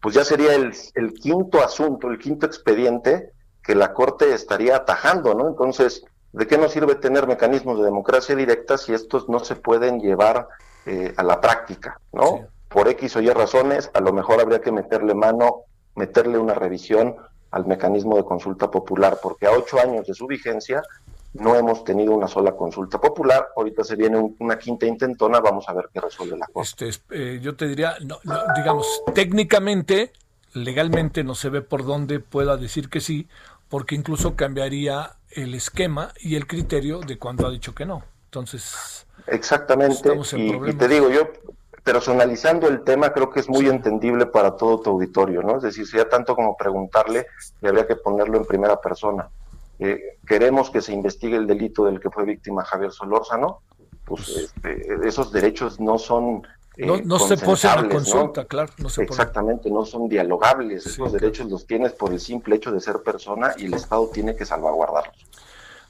pues 0.00 0.14
ya 0.14 0.24
sería 0.24 0.54
el, 0.54 0.72
el 0.94 1.12
quinto 1.14 1.62
asunto, 1.62 2.08
el 2.08 2.18
quinto 2.18 2.46
expediente 2.46 3.32
que 3.62 3.74
la 3.74 3.92
Corte 3.92 4.32
estaría 4.32 4.76
atajando, 4.76 5.34
¿no? 5.34 5.48
Entonces, 5.48 6.04
¿de 6.32 6.46
qué 6.46 6.56
nos 6.56 6.72
sirve 6.72 6.94
tener 6.94 7.26
mecanismos 7.26 7.78
de 7.78 7.84
democracia 7.84 8.34
directa 8.34 8.78
si 8.78 8.94
estos 8.94 9.28
no 9.28 9.40
se 9.40 9.56
pueden 9.56 10.00
llevar 10.00 10.48
eh, 10.86 11.12
a 11.16 11.22
la 11.22 11.40
práctica, 11.40 12.00
¿no? 12.12 12.22
Sí. 12.22 12.42
Por 12.68 12.88
X 12.88 13.16
o 13.16 13.20
Y 13.20 13.30
razones, 13.30 13.90
a 13.94 14.00
lo 14.00 14.12
mejor 14.12 14.40
habría 14.40 14.60
que 14.60 14.72
meterle 14.72 15.14
mano, 15.14 15.64
meterle 15.94 16.38
una 16.38 16.54
revisión 16.54 17.16
al 17.50 17.66
mecanismo 17.66 18.16
de 18.16 18.24
consulta 18.24 18.70
popular, 18.70 19.18
porque 19.22 19.46
a 19.46 19.52
ocho 19.52 19.78
años 19.80 20.06
de 20.06 20.14
su 20.14 20.26
vigencia 20.26 20.82
no 21.34 21.54
hemos 21.54 21.84
tenido 21.84 22.12
una 22.12 22.28
sola 22.28 22.52
consulta 22.56 23.00
popular. 23.00 23.48
Ahorita 23.56 23.84
se 23.84 23.96
viene 23.96 24.18
un- 24.18 24.36
una 24.40 24.58
quinta 24.58 24.86
intentona, 24.86 25.40
vamos 25.40 25.68
a 25.68 25.72
ver 25.72 25.88
qué 25.92 26.00
resuelve 26.00 26.36
la 26.36 26.46
Corte. 26.46 26.60
Este, 26.68 26.88
es- 26.88 27.02
eh, 27.10 27.38
yo 27.42 27.56
te 27.56 27.66
diría, 27.68 27.96
no, 28.04 28.18
no, 28.24 28.38
digamos, 28.56 29.02
técnicamente, 29.14 30.12
legalmente 30.54 31.24
no 31.24 31.34
se 31.34 31.50
ve 31.50 31.62
por 31.62 31.84
dónde 31.84 32.20
pueda 32.20 32.56
decir 32.56 32.88
que 32.88 33.00
sí, 33.00 33.28
porque 33.68 33.94
incluso 33.94 34.34
cambiaría 34.34 35.16
el 35.30 35.54
esquema 35.54 36.12
y 36.20 36.36
el 36.36 36.46
criterio 36.46 37.00
de 37.00 37.18
cuando 37.18 37.46
ha 37.46 37.50
dicho 37.50 37.74
que 37.74 37.84
no. 37.84 38.02
Entonces, 38.24 39.06
Exactamente, 39.26 40.12
en 40.12 40.22
y, 40.40 40.70
y 40.70 40.72
te 40.74 40.88
digo, 40.88 41.10
yo 41.10 41.28
personalizando 41.84 42.68
el 42.68 42.82
tema 42.82 43.12
creo 43.12 43.30
que 43.30 43.40
es 43.40 43.48
muy 43.48 43.66
entendible 43.66 44.26
para 44.26 44.56
todo 44.56 44.80
tu 44.80 44.90
auditorio, 44.90 45.42
¿no? 45.42 45.56
Es 45.56 45.62
decir, 45.62 45.86
sería 45.86 46.08
tanto 46.08 46.34
como 46.34 46.56
preguntarle 46.56 47.26
y 47.62 47.66
habría 47.66 47.86
que 47.86 47.96
ponerlo 47.96 48.36
en 48.38 48.44
primera 48.44 48.80
persona. 48.80 49.28
Eh, 49.78 50.00
queremos 50.26 50.70
que 50.70 50.80
se 50.82 50.92
investigue 50.92 51.36
el 51.36 51.46
delito 51.46 51.84
del 51.84 52.00
que 52.00 52.10
fue 52.10 52.24
víctima 52.24 52.64
Javier 52.64 52.90
Solórzano, 52.92 53.60
pues 54.04 54.28
este, 54.28 55.06
esos 55.06 55.30
derechos 55.32 55.78
no 55.78 55.98
son... 55.98 56.42
eh, 56.76 56.86
no, 56.86 56.96
no 57.04 57.18
se 57.18 57.36
pose 57.36 57.68
a 57.68 57.76
consensables, 57.76 57.84
¿no? 57.84 57.90
consulta, 58.20 58.44
claro, 58.46 58.72
no 58.78 58.88
se 58.88 59.02
pone. 59.02 59.08
Exactamente, 59.10 59.70
no 59.70 59.84
son 59.84 60.08
dialogables. 60.08 60.82
Sí, 60.82 60.88
Esos 60.90 60.96
claro. 60.96 61.12
derechos 61.12 61.50
los 61.50 61.66
tienes 61.66 61.92
por 61.92 62.12
el 62.12 62.18
simple 62.20 62.56
hecho 62.56 62.72
de 62.72 62.80
ser 62.80 63.02
persona 63.04 63.52
y 63.56 63.66
el 63.66 63.74
Estado 63.74 64.08
tiene 64.12 64.34
que 64.34 64.44
salvaguardarlos. 64.44 65.16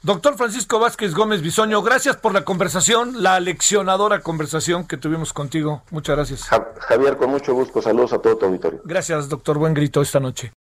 Doctor 0.01 0.37
Francisco 0.37 0.79
Vázquez 0.79 1.13
Gómez 1.13 1.41
Bisoño, 1.41 1.81
gracias 1.81 2.15
por 2.15 2.33
la 2.33 2.45
conversación, 2.45 3.21
la 3.21 3.39
leccionadora 3.41 4.21
conversación 4.21 4.87
que 4.87 4.95
tuvimos 4.95 5.33
contigo. 5.33 5.81
Muchas 5.91 6.15
gracias. 6.15 6.43
Ja- 6.43 6.69
Javier, 6.79 7.17
con 7.17 7.31
mucho 7.31 7.53
gusto, 7.53 7.81
saludos 7.81 8.13
a 8.13 8.19
todo 8.19 8.37
tu 8.37 8.45
auditorio. 8.45 8.79
Gracias, 8.85 9.27
doctor. 9.27 9.57
Buen 9.57 9.73
grito 9.73 10.01
esta 10.01 10.19
noche. 10.21 10.53